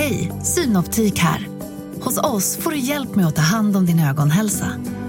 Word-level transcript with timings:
Hej, 0.00 0.32
Synoptik 0.42 1.18
här. 1.18 1.48
Hos 2.02 2.18
oss 2.18 2.56
får 2.56 2.70
du 2.70 2.78
hjälp 2.78 3.14
med 3.14 3.26
att 3.26 3.36
ta 3.36 3.42
hand 3.42 3.76
om 3.76 3.86
din 3.86 4.00
ögonhälsa. 4.00 4.66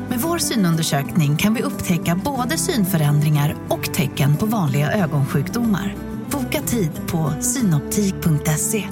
Med 0.10 0.20
vår 0.20 0.38
synundersökning 0.38 1.38
kan 1.38 1.54
vi 1.54 1.62
upptäcka 1.62 2.22
både 2.26 2.58
synförändringar 2.58 3.56
och 3.70 3.94
tecken 3.94 4.38
på 4.38 4.46
vanliga 4.46 4.92
ögonsjukdomar. 4.92 5.96
Boka 6.32 6.62
tid 6.62 6.92
på 7.12 7.34
synoptik.se. 7.42 8.88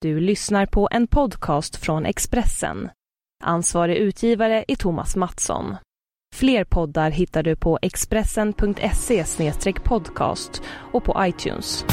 Du 0.00 0.20
lyssnar 0.20 0.66
på 0.66 0.88
en 0.90 1.06
podcast 1.06 1.76
från 1.76 2.06
Expressen. 2.06 2.88
Ansvarig 3.44 3.96
utgivare 3.96 4.64
är 4.68 4.76
Thomas 4.76 5.16
Mattsson. 5.16 5.76
Fler 6.34 6.64
poddar 6.64 7.10
hittar 7.10 7.42
du 7.42 7.56
på 7.56 7.78
expressen.se 7.82 9.24
podcast 9.84 10.62
och 10.92 11.04
på 11.04 11.16
iTunes. 11.26 11.84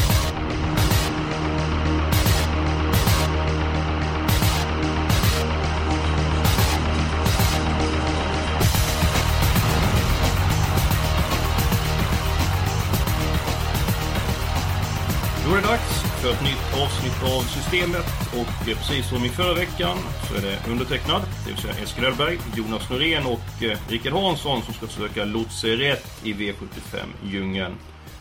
För 16.30 16.36
ett 16.36 16.44
nytt 16.44 16.84
avsnitt 16.84 17.24
av 17.24 17.42
Systemet 17.42 18.08
och 18.40 18.66
precis 18.66 19.10
som 19.10 19.26
i 19.26 19.30
förra 19.30 19.54
veckan 19.54 19.98
så 20.28 20.36
är 20.36 20.42
det 20.42 20.72
undertecknad, 20.72 21.22
det 21.46 21.52
vill 21.52 21.62
säga 21.62 21.74
Eskil 21.84 22.06
Ölberg, 22.06 22.38
Jonas 22.58 22.90
Norén 22.90 23.24
och 23.26 23.64
eh, 23.64 23.78
Rickard 23.90 24.14
Hansson 24.14 24.62
som 24.62 24.74
ska 24.74 24.88
försöka 24.88 25.26
lotsa 25.26 25.68
rätt 25.68 26.06
i 26.24 26.34
V75-djungeln. 26.34 27.74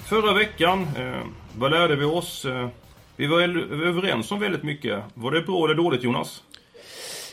Förra 0.04 0.34
veckan, 0.34 0.86
eh, 0.96 1.22
vad 1.58 1.70
lärde 1.70 1.96
vi 1.96 2.04
oss? 2.04 2.44
Eh, 2.44 2.68
vi 3.16 3.26
var 3.26 3.40
överens 3.88 4.32
om 4.32 4.40
väldigt 4.40 4.62
mycket. 4.62 5.04
Var 5.14 5.30
det 5.30 5.40
bra 5.40 5.64
eller 5.64 5.74
dåligt 5.74 6.04
Jonas? 6.04 6.42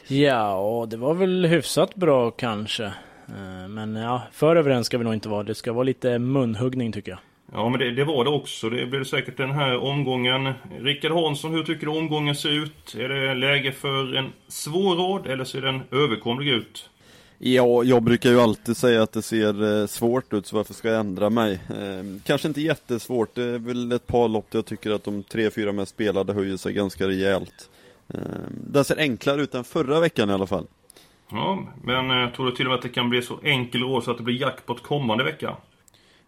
Ja, 0.08 0.88
det 0.90 0.98
var 0.98 1.14
väl 1.14 1.46
hyfsat 1.46 1.96
bra 1.96 2.32
kanske. 2.32 2.86
Eh, 3.28 3.68
men 3.70 3.96
ja, 3.96 4.22
för 4.32 4.56
överens 4.56 4.88
ska 4.88 4.98
vi 4.98 5.04
nog 5.04 5.14
inte 5.14 5.30
vara. 5.30 5.44
Det 5.44 5.56
ska 5.56 5.74
vara 5.74 5.84
lite 5.84 6.20
munhuggning 6.20 6.92
tycker 6.92 7.12
jag. 7.12 7.20
Ja, 7.52 7.70
men 7.70 7.80
det, 7.80 7.92
det 7.92 8.04
var 8.04 8.24
det 8.24 8.30
också. 8.30 8.70
Det 8.70 8.86
blev 8.86 9.04
säkert 9.04 9.38
den 9.38 9.52
här 9.52 9.78
omgången. 9.78 10.54
Rickard 10.80 11.12
Hansson, 11.12 11.52
hur 11.52 11.64
tycker 11.64 11.86
du 11.86 11.92
omgången 11.92 12.36
ser 12.36 12.64
ut? 12.64 12.96
Är 12.96 13.10
det 13.10 13.34
läge 13.34 13.72
för 13.72 14.16
en 14.16 14.34
svår 14.48 14.96
rad 14.96 15.28
eller 15.28 15.44
ser 15.44 15.62
den 15.62 15.82
överkomlig 15.92 16.50
ut? 16.50 16.90
Ja, 17.38 17.84
jag 17.84 18.04
brukar 18.04 18.30
ju 18.30 18.42
alltid 18.42 18.78
säga 18.78 19.04
att 19.04 19.12
det 19.12 19.22
ser 19.22 19.82
eh, 19.82 19.88
svårt 19.88 20.34
ut, 20.34 20.48
så 20.48 20.56
varför 20.56 20.74
ska 20.74 20.88
jag 20.88 21.00
ändra 21.00 21.30
mig? 21.30 21.54
Eh, 21.54 22.22
kanske 22.24 22.48
inte 22.48 22.62
jättesvårt, 22.62 23.36
det 23.36 23.44
är 23.44 23.60
väl 23.60 23.92
ett 23.92 24.08
par 24.08 24.28
lopp 24.28 24.52
där 24.52 24.58
jag 24.58 24.66
tycker 24.66 24.92
att 24.92 25.04
de 25.04 25.24
tre, 25.24 25.50
fyra 25.50 25.72
mest 25.72 25.92
spelade 25.92 26.34
höjer 26.34 26.58
sig 26.58 26.74
ganska 26.74 27.08
rejält. 27.08 27.70
Eh, 28.08 28.20
den 28.50 28.86
ser 28.86 29.00
enklare 29.00 29.42
ut 29.42 29.56
än 29.56 29.64
förra 29.64 30.00
veckan 30.00 30.30
i 30.30 30.34
alla 30.34 30.48
fall. 30.48 30.66
Ja, 31.32 31.68
men 31.84 32.24
eh, 32.24 32.30
tror 32.30 32.46
du 32.46 32.52
till 32.52 32.66
och 32.66 32.70
med 32.70 32.76
att 32.76 32.82
det 32.82 32.90
kan 32.90 33.10
bli 33.10 33.22
så 33.22 33.40
enkel 33.44 33.82
råd 33.82 34.04
så 34.04 34.12
att 34.12 34.18
det 34.18 34.24
blir 34.24 34.42
jackpot 34.42 34.84
kommande 34.84 35.24
vecka? 35.24 35.58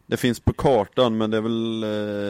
Det 0.09 0.17
finns 0.17 0.39
på 0.39 0.53
kartan, 0.53 1.17
men 1.17 1.31
det 1.31 1.37
är 1.37 1.41
väl 1.41 1.83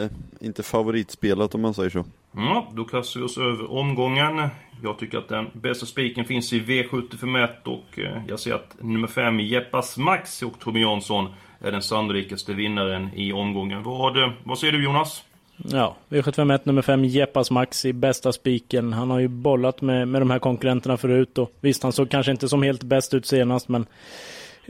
eh, 0.03 0.09
inte 0.47 0.63
favoritspelat 0.63 1.55
om 1.55 1.61
man 1.61 1.73
säger 1.73 1.89
så. 1.89 2.05
Ja, 2.31 2.71
då 2.75 2.83
kastar 2.83 3.19
vi 3.19 3.25
oss 3.25 3.37
över 3.37 3.71
omgången. 3.71 4.49
Jag 4.83 4.99
tycker 4.99 5.17
att 5.17 5.29
den 5.29 5.47
bästa 5.53 5.85
spiken 5.85 6.25
finns 6.25 6.53
i 6.53 6.59
V75 6.59 7.47
och 7.63 7.99
eh, 7.99 8.21
jag 8.27 8.39
ser 8.39 8.53
att 8.53 8.75
nummer 8.79 9.07
5, 9.07 9.39
Jeppas 9.39 9.97
Max 9.97 10.41
och 10.41 10.59
Tommy 10.59 10.81
Jansson 10.81 11.27
är 11.59 11.71
den 11.71 11.81
sannolikaste 11.81 12.53
vinnaren 12.53 13.09
i 13.15 13.33
omgången. 13.33 13.83
Vad, 13.83 14.23
eh, 14.23 14.31
vad 14.43 14.59
säger 14.59 14.73
du 14.73 14.83
Jonas? 14.83 15.23
Ja, 15.57 15.95
V751 16.09 16.59
nummer 16.63 16.81
5 16.81 17.05
Jeppas 17.05 17.51
Maxi, 17.51 17.93
bästa 17.93 18.33
spiken. 18.33 18.93
Han 18.93 19.09
har 19.09 19.19
ju 19.19 19.27
bollat 19.27 19.81
med, 19.81 20.07
med 20.07 20.21
de 20.21 20.29
här 20.29 20.39
konkurrenterna 20.39 20.97
förut 20.97 21.37
och 21.37 21.51
visst, 21.61 21.83
han 21.83 21.91
såg 21.91 22.09
kanske 22.09 22.31
inte 22.31 22.49
som 22.49 22.63
helt 22.63 22.83
bäst 22.83 23.13
ut 23.13 23.25
senast, 23.25 23.69
men 23.69 23.85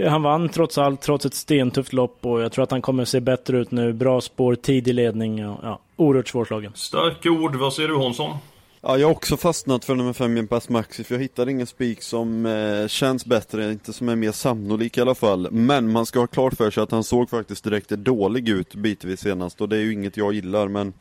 han 0.06 0.24
vann 0.24 0.50
trots 0.50 0.78
allt, 0.78 1.02
trots 1.02 1.26
ett 1.26 1.34
stentufft 1.34 1.94
lopp 1.94 2.26
och 2.26 2.42
jag 2.42 2.52
tror 2.52 2.64
att 2.64 2.72
han 2.72 2.82
kommer 2.82 3.06
se 3.06 3.20
bättre 3.20 3.58
ut 3.58 3.72
nu. 3.72 3.94
Bra 3.94 4.22
spår, 4.22 4.56
tidig 4.56 4.94
ledning 4.94 5.48
och 5.48 5.60
ja, 5.64 5.80
oerhört 5.96 6.28
svårslagen. 6.28 6.72
Starka 6.76 7.30
ord. 7.30 7.56
Vad 7.56 7.74
säger 7.74 7.90
du 7.90 7.98
Hansson? 7.98 8.38
Ja, 8.82 8.98
jag 8.98 9.08
har 9.08 9.12
också 9.16 9.38
fastnat 9.38 9.86
för 9.86 9.96
nummer 9.96 10.14
5 10.14 10.38
Jempass 10.38 10.70
Maxi, 10.70 11.04
för 11.04 11.16
jag 11.16 11.22
hittar 11.22 11.50
ingen 11.50 11.68
spik 11.68 12.02
som 12.02 12.46
eh, 12.46 12.88
känns 12.88 13.26
bättre, 13.26 13.72
inte 13.72 13.94
som 13.94 14.10
är 14.10 14.16
mer 14.16 14.32
sannolik 14.32 14.98
i 14.98 15.02
alla 15.02 15.16
fall. 15.16 15.48
Men 15.52 15.92
man 15.92 16.06
ska 16.06 16.20
ha 16.20 16.28
klart 16.28 16.54
för 16.54 16.72
sig 16.72 16.84
att 16.84 16.92
han 16.92 17.04
såg 17.04 17.30
faktiskt 17.30 17.64
direkt 17.64 17.90
dålig 17.90 18.50
ut 18.50 18.76
bitvis 18.76 19.20
senast, 19.20 19.62
och 19.62 19.70
det 19.70 19.78
är 19.78 19.82
ju 19.82 19.94
inget 19.94 20.18
jag 20.18 20.34
gillar, 20.34 20.68
men 20.68 20.94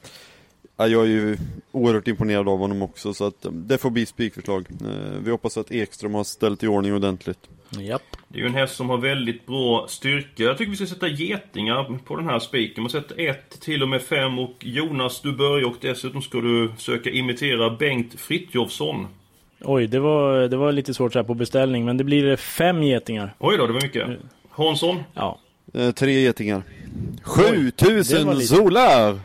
jag 0.76 1.02
är 1.02 1.06
ju 1.06 1.36
oerhört 1.72 2.08
imponerad 2.08 2.48
av 2.48 2.58
honom 2.58 2.82
också, 2.82 3.14
så 3.14 3.26
att 3.26 3.44
eh, 3.44 3.50
det 3.52 3.78
får 3.78 3.90
bli 3.90 4.06
spikförslag. 4.06 4.66
Eh, 4.80 5.20
vi 5.24 5.30
hoppas 5.30 5.56
att 5.56 5.72
Ekström 5.72 6.14
har 6.14 6.24
ställt 6.24 6.62
i 6.62 6.66
ordning 6.66 6.94
ordentligt. 6.94 7.38
Japp. 7.70 8.02
Det 8.28 8.38
är 8.38 8.42
ju 8.42 8.46
en 8.48 8.54
häst 8.54 8.76
som 8.76 8.90
har 8.90 8.98
väldigt 8.98 9.46
bra 9.46 9.86
styrka. 9.88 10.42
Jag 10.42 10.58
tycker 10.58 10.70
vi 10.70 10.76
ska 10.76 10.86
sätta 10.86 11.08
getingar 11.08 11.98
på 12.04 12.16
den 12.16 12.26
här 12.26 12.38
spiken. 12.38 12.82
Man 12.82 12.90
sätter 12.90 13.28
1 13.30 13.60
till 13.60 13.82
och 13.82 13.88
med 13.88 14.02
5 14.02 14.38
och 14.38 14.54
Jonas, 14.60 15.20
du 15.20 15.32
börjar 15.32 15.66
och 15.66 15.76
dessutom 15.80 16.22
ska 16.22 16.40
du 16.40 16.72
försöka 16.76 17.10
imitera 17.10 17.70
Bengt 17.70 18.20
Fritjofsson. 18.20 19.06
Oj, 19.60 19.86
det 19.86 20.00
var, 20.00 20.48
det 20.48 20.56
var 20.56 20.72
lite 20.72 20.94
svårt 20.94 21.12
så 21.12 21.18
här 21.18 21.24
på 21.24 21.34
beställning, 21.34 21.84
men 21.84 21.96
det 21.96 22.04
blir 22.04 22.36
fem 22.36 22.82
getingar. 22.82 23.34
Oj 23.38 23.56
då, 23.56 23.66
det 23.66 23.72
var 23.72 23.82
mycket. 23.82 24.08
Hansson? 24.50 25.02
Ja. 25.14 25.38
Eh, 25.74 25.90
tre 25.90 26.20
getingar. 26.20 26.62
det 27.26 27.42
var 27.42 27.70
7000 27.70 28.30
lite. 28.30 28.46
solar! 28.46 29.20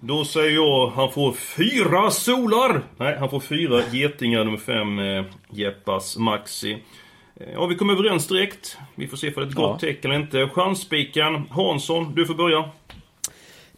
Då 0.00 0.24
säger 0.24 0.50
jag, 0.54 0.86
han 0.90 1.10
får 1.12 1.32
fyra 1.32 2.10
solar! 2.10 2.82
Nej, 2.96 3.16
han 3.18 3.30
får 3.30 3.40
fyra 3.40 3.82
getingar 3.92 4.44
nummer 4.44 4.58
fem, 4.58 4.98
eh, 4.98 5.24
Jeppas 5.50 6.16
Maxi. 6.16 6.72
Eh, 6.72 7.46
Ja, 7.52 7.66
vi 7.66 7.74
kom 7.74 7.90
överens 7.90 8.26
direkt. 8.28 8.76
Vi 8.94 9.06
får 9.08 9.16
se 9.16 9.30
för 9.30 9.40
det 9.40 9.46
är 9.46 9.48
ett 9.48 9.54
gott 9.54 9.82
Ja. 9.82 9.88
tecken 9.88 10.10
eller 10.10 10.20
inte. 10.22 10.48
Chansspiken, 10.48 11.34
Hansson, 11.50 12.14
du 12.14 12.26
får 12.26 12.34
börja. 12.34 12.64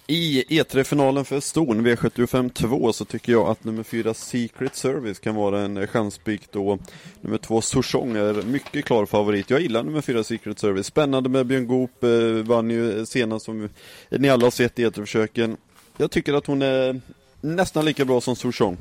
I 0.06 0.44
E3-finalen 0.48 1.24
för 1.24 1.40
Ston 1.40 1.86
V75 1.86 2.48
2 2.52 2.92
så 2.92 3.04
tycker 3.04 3.32
jag 3.32 3.48
att 3.48 3.64
nummer 3.64 3.82
4 3.82 4.14
Secret 4.14 4.76
Service 4.76 5.18
kan 5.18 5.34
vara 5.34 5.60
en 5.60 5.86
chanspik 5.86 6.42
då 6.52 6.78
nummer 7.20 7.38
2 7.38 7.60
Souchong 7.60 8.16
är 8.16 8.42
mycket 8.42 8.84
klar 8.84 9.06
favorit. 9.06 9.50
Jag 9.50 9.60
gillar 9.60 9.82
nummer 9.82 10.00
4 10.00 10.24
Secret 10.24 10.58
Service. 10.58 10.86
Spännande 10.86 11.28
med 11.28 11.46
Björn 11.46 11.66
Goop, 11.66 12.04
eh, 12.04 12.10
vann 12.46 12.70
ju 12.70 13.06
senast 13.06 13.44
som 13.44 13.68
ni 14.10 14.28
alla 14.28 14.46
har 14.46 14.50
sett 14.50 14.78
i 14.78 14.84
E3-försöken. 14.86 15.56
Jag 16.00 16.10
tycker 16.10 16.34
att 16.34 16.46
hon 16.46 16.62
är 16.62 17.00
nästan 17.40 17.84
lika 17.84 18.04
bra 18.04 18.20
som 18.20 18.36
Souchong. 18.36 18.76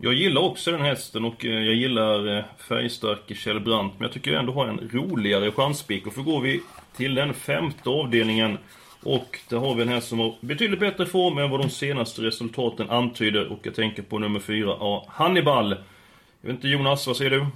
Jag 0.00 0.14
gillar 0.14 0.42
också 0.42 0.70
den 0.70 0.80
hästen 0.80 1.24
och 1.24 1.44
eh, 1.44 1.52
jag 1.52 1.74
gillar 1.74 2.38
eh, 2.38 2.44
färgstarke 2.68 3.34
Kjell 3.34 3.60
Brandt. 3.60 3.94
Men 3.98 4.04
jag 4.04 4.12
tycker 4.12 4.30
jag 4.30 4.40
ändå 4.40 4.52
har 4.52 4.66
en 4.66 4.90
roligare 4.92 5.50
chanspik. 5.50 6.06
Och 6.06 6.12
så 6.12 6.22
går 6.22 6.40
vi 6.40 6.60
till 6.96 7.14
den 7.14 7.34
femte 7.34 7.90
avdelningen. 7.90 8.58
Och 9.02 9.38
där 9.48 9.56
har 9.56 9.74
vi 9.74 9.82
en 9.82 9.88
häst 9.88 10.08
som 10.08 10.18
har 10.18 10.34
betydligt 10.40 10.80
bättre 10.80 11.06
form 11.06 11.38
än 11.38 11.50
vad 11.50 11.60
de 11.60 11.70
senaste 11.70 12.22
resultaten 12.22 12.90
antyder. 12.90 13.52
Och 13.52 13.58
jag 13.62 13.74
tänker 13.74 14.02
på 14.02 14.18
nummer 14.18 14.40
fyra, 14.40 14.76
ja, 14.80 15.06
Hannibal. 15.08 15.70
Jag 16.40 16.48
vet 16.48 16.56
inte 16.56 16.68
Jonas, 16.68 17.06
vad 17.06 17.16
säger 17.16 17.30
du? 17.30 17.46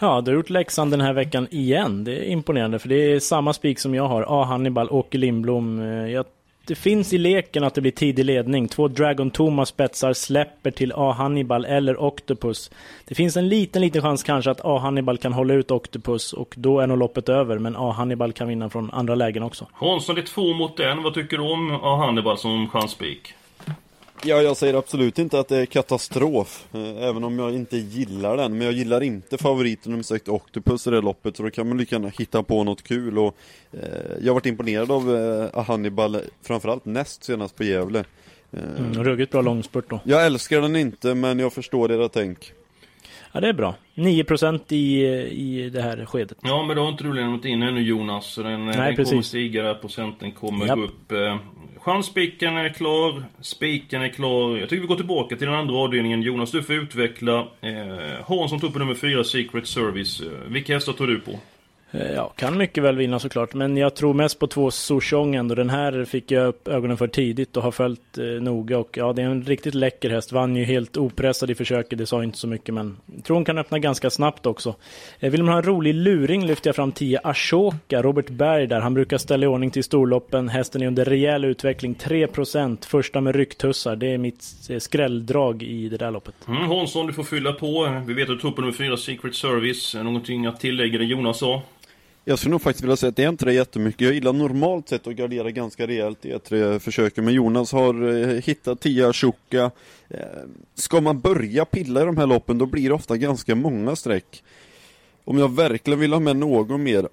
Ja, 0.00 0.20
du 0.20 0.30
har 0.30 0.36
gjort 0.36 0.50
läxan 0.50 0.90
den 0.90 1.00
här 1.00 1.12
veckan 1.12 1.48
igen. 1.50 2.04
Det 2.04 2.16
är 2.16 2.24
imponerande, 2.24 2.78
för 2.78 2.88
det 2.88 3.12
är 3.12 3.20
samma 3.20 3.52
spik 3.52 3.78
som 3.78 3.94
jag 3.94 4.08
har. 4.08 4.24
A. 4.28 4.44
Hannibal, 4.44 4.90
Åke 4.90 5.18
Lindblom. 5.18 5.80
Eh, 5.80 5.86
Jag, 5.86 6.24
det 6.68 6.74
finns 6.74 7.12
i 7.12 7.18
leken 7.18 7.64
att 7.64 7.74
det 7.74 7.80
blir 7.80 7.92
tidig 7.92 8.24
ledning. 8.24 8.68
Två 8.68 8.88
Dragon 8.88 9.30
Thomas 9.30 9.68
spetsar 9.68 10.12
släpper 10.12 10.70
till 10.70 10.92
A. 10.96 11.12
Hannibal 11.12 11.64
eller 11.64 12.02
Octopus. 12.02 12.70
Det 13.04 13.14
finns 13.14 13.36
en 13.36 13.48
liten, 13.48 13.82
liten 13.82 14.02
chans 14.02 14.22
kanske 14.22 14.50
att 14.50 14.60
A. 14.64 14.78
Hannibal 14.78 15.18
kan 15.18 15.32
hålla 15.32 15.54
ut 15.54 15.70
Octopus 15.70 16.32
och 16.32 16.54
då 16.56 16.80
är 16.80 16.86
nog 16.86 16.98
loppet 16.98 17.28
över. 17.28 17.58
Men 17.58 17.76
A. 17.76 17.90
Hannibal 17.96 18.32
kan 18.32 18.48
vinna 18.48 18.70
från 18.70 18.90
andra 18.90 19.14
lägen 19.14 19.42
också. 19.42 19.66
Hansson, 19.72 20.14
det 20.14 20.20
är 20.20 20.26
två 20.26 20.54
mot 20.54 20.80
en. 20.80 21.02
Vad 21.02 21.14
tycker 21.14 21.36
du 21.36 21.42
om 21.42 21.70
A-Hannibal 21.82 22.38
som 22.38 22.68
chansspik? 22.68 23.34
Ja, 24.24 24.42
jag 24.42 24.56
säger 24.56 24.74
absolut 24.74 25.18
inte 25.18 25.40
att 25.40 25.48
det 25.48 25.56
är 25.56 25.66
katastrof, 25.66 26.66
eh, 26.74 27.02
även 27.08 27.24
om 27.24 27.38
jag 27.38 27.54
inte 27.54 27.76
gillar 27.76 28.36
den. 28.36 28.58
Men 28.58 28.66
jag 28.66 28.74
gillar 28.74 29.00
inte 29.02 29.38
favoriten 29.38 29.92
nummer 29.92 30.02
6 30.02 30.28
Octopus 30.28 30.86
i 30.86 30.90
det 30.90 31.00
loppet, 31.00 31.36
så 31.36 31.42
då 31.42 31.50
kan 31.50 31.68
man 31.68 31.78
lika 31.78 31.94
gärna 31.94 32.08
hitta 32.18 32.42
på 32.42 32.64
något 32.64 32.82
kul. 32.82 33.18
Och, 33.18 33.34
eh, 33.72 33.80
jag 34.20 34.26
har 34.26 34.34
varit 34.34 34.46
imponerad 34.46 34.90
av 34.90 35.16
eh, 35.16 35.64
Hannibal, 35.64 36.20
framförallt 36.42 36.84
näst 36.84 37.24
senast 37.24 37.56
på 37.56 37.64
Gävle. 37.64 37.98
Eh, 38.52 38.58
Mm, 38.78 39.04
ruggigt 39.04 39.32
bra 39.32 39.40
långspurt 39.42 39.90
då. 39.90 40.00
Jag 40.04 40.26
älskar 40.26 40.60
den 40.60 40.76
inte, 40.76 41.14
men 41.14 41.38
jag 41.38 41.52
förstår 41.52 41.92
era 41.92 42.08
tänk. 42.08 42.52
Ja, 43.32 43.40
det 43.40 43.48
är 43.48 43.52
bra. 43.52 43.74
9% 43.94 44.72
i, 44.72 45.04
i 45.30 45.70
det 45.70 45.82
här 45.82 46.04
skedet. 46.04 46.38
Ja, 46.42 46.64
men 46.66 46.76
då 46.76 46.82
har 46.82 46.88
inte 46.88 47.04
du 47.04 47.12
lämnat 47.12 47.44
in 47.44 47.62
ännu 47.62 47.82
Jonas. 47.82 48.26
Så 48.26 48.42
den, 48.42 48.64
Nej, 48.66 48.74
den 48.74 48.74
kommer 48.76 48.94
precis. 48.96 49.26
stiga 49.26 49.62
där, 49.62 49.74
procenten 49.74 50.32
kommer 50.32 50.66
Japp. 50.66 50.76
gå 50.78 50.84
upp. 50.84 51.12
Eh, 51.12 51.36
Chansspiken 51.78 52.56
är 52.56 52.68
klar, 52.68 53.24
spiken 53.40 54.02
är 54.02 54.08
klar. 54.08 54.56
Jag 54.56 54.68
tycker 54.68 54.80
vi 54.80 54.86
går 54.86 54.96
tillbaka 54.96 55.36
till 55.36 55.46
den 55.46 55.56
andra 55.56 55.76
avdelningen. 55.76 56.22
Jonas, 56.22 56.50
du 56.50 56.62
får 56.62 56.74
utveckla. 56.74 57.38
Eh, 57.60 58.26
Hansson 58.28 58.60
tog 58.60 58.72
på 58.72 58.78
nummer 58.78 58.94
4, 58.94 59.24
Secret 59.24 59.66
Service. 59.66 60.20
Eh, 60.20 60.26
vilka 60.52 60.74
hästar 60.74 60.92
tog 60.92 61.08
du 61.08 61.20
på? 61.20 61.38
Eh, 61.90 62.12
ja, 62.12 62.32
kan 62.36 62.56
mycket 62.56 62.84
väl 62.84 62.96
vinna 62.96 63.18
såklart, 63.18 63.54
men 63.54 63.76
jag 63.76 63.94
tror 63.94 64.14
mest 64.14 64.38
på 64.38 64.46
två 64.46 64.70
Souchong 64.70 65.34
ändå. 65.34 65.54
Den 65.54 65.70
här 65.70 66.04
fick 66.04 66.30
jag 66.30 66.46
upp 66.46 66.68
ögonen 66.68 66.96
för 66.96 67.08
tidigt 67.08 67.56
och 67.56 67.62
har 67.62 67.70
följt 67.70 68.18
eh, 68.18 68.24
noga 68.24 68.78
och 68.78 68.96
ja, 68.96 69.12
det 69.12 69.22
är 69.22 69.26
en 69.26 69.42
riktigt 69.42 69.74
läcker 69.74 70.10
häst. 70.10 70.32
Vann 70.32 70.56
ju 70.56 70.64
helt 70.64 70.96
opressad 70.96 71.50
i 71.50 71.54
försöket, 71.54 71.98
det 71.98 72.06
sa 72.06 72.24
inte 72.24 72.38
så 72.38 72.48
mycket, 72.48 72.74
men 72.74 72.96
jag 73.14 73.24
tror 73.24 73.34
hon 73.34 73.44
kan 73.44 73.58
öppna 73.58 73.78
ganska 73.78 74.10
snabbt 74.10 74.46
också. 74.46 74.74
Eh, 75.20 75.30
vill 75.30 75.42
man 75.42 75.52
ha 75.52 75.58
en 75.58 75.66
rolig 75.66 75.94
luring 75.94 76.46
lyfter 76.46 76.68
jag 76.68 76.76
fram 76.76 76.92
10 76.92 77.20
Ashoka, 77.24 78.02
Robert 78.02 78.28
Berg 78.28 78.66
där. 78.66 78.80
Han 78.80 78.94
brukar 78.94 79.18
ställa 79.18 79.44
i 79.44 79.46
ordning 79.46 79.70
till 79.70 79.84
storloppen. 79.84 80.48
Hästen 80.48 80.82
är 80.82 80.86
under 80.86 81.04
rejäl 81.04 81.44
utveckling, 81.44 81.94
3%, 81.94 82.86
första 82.86 83.20
med 83.20 83.36
rycktussar. 83.36 83.96
Det 83.96 84.06
är 84.06 84.18
mitt 84.18 84.44
eh, 84.70 84.78
skrälldrag 84.78 85.62
i 85.62 85.88
det 85.88 85.96
där 85.96 86.10
loppet. 86.10 86.34
Mm, 86.48 86.68
Hansson, 86.68 87.06
du 87.06 87.12
får 87.12 87.24
fylla 87.24 87.52
på. 87.52 88.02
Vi 88.06 88.14
vet 88.14 88.22
att 88.22 88.36
du 88.36 88.40
tror 88.40 88.50
på 88.50 88.60
nummer 88.60 88.74
4, 88.74 88.96
Secret 88.96 89.34
Service. 89.34 89.94
Någonting 89.94 90.46
att 90.46 90.60
tillägga 90.60 90.98
det 90.98 91.04
Jonas 91.04 91.38
sa? 91.38 91.62
Jag 92.28 92.38
skulle 92.38 92.50
nog 92.50 92.62
faktiskt 92.62 92.84
vilja 92.84 92.96
säga 92.96 93.08
att 93.08 93.16
det 93.16 93.24
är 93.24 93.28
inte 93.28 93.44
det 93.44 93.52
jättemycket. 93.52 94.00
Jag 94.00 94.14
gillar 94.14 94.32
normalt 94.32 94.88
sett 94.88 95.06
att 95.06 95.14
gardera 95.14 95.50
ganska 95.50 95.86
rejält 95.86 96.24
i 96.24 96.30
ett 96.30 96.82
försöker 96.82 97.22
men 97.22 97.34
Jonas 97.34 97.72
har 97.72 98.08
eh, 98.08 98.42
hittat 98.42 98.80
Tia 98.80 99.12
Shuka. 99.12 99.70
Eh, 100.08 100.20
ska 100.74 101.00
man 101.00 101.20
börja 101.20 101.64
pilla 101.64 102.02
i 102.02 102.04
de 102.04 102.16
här 102.16 102.26
loppen 102.26 102.58
då 102.58 102.66
blir 102.66 102.88
det 102.88 102.94
ofta 102.94 103.16
ganska 103.16 103.54
många 103.54 103.96
streck. 103.96 104.42
Om 105.24 105.38
jag 105.38 105.56
verkligen 105.56 106.00
vill 106.00 106.12
ha 106.12 106.20
med 106.20 106.36
någon 106.36 106.82
mer, 106.82 107.08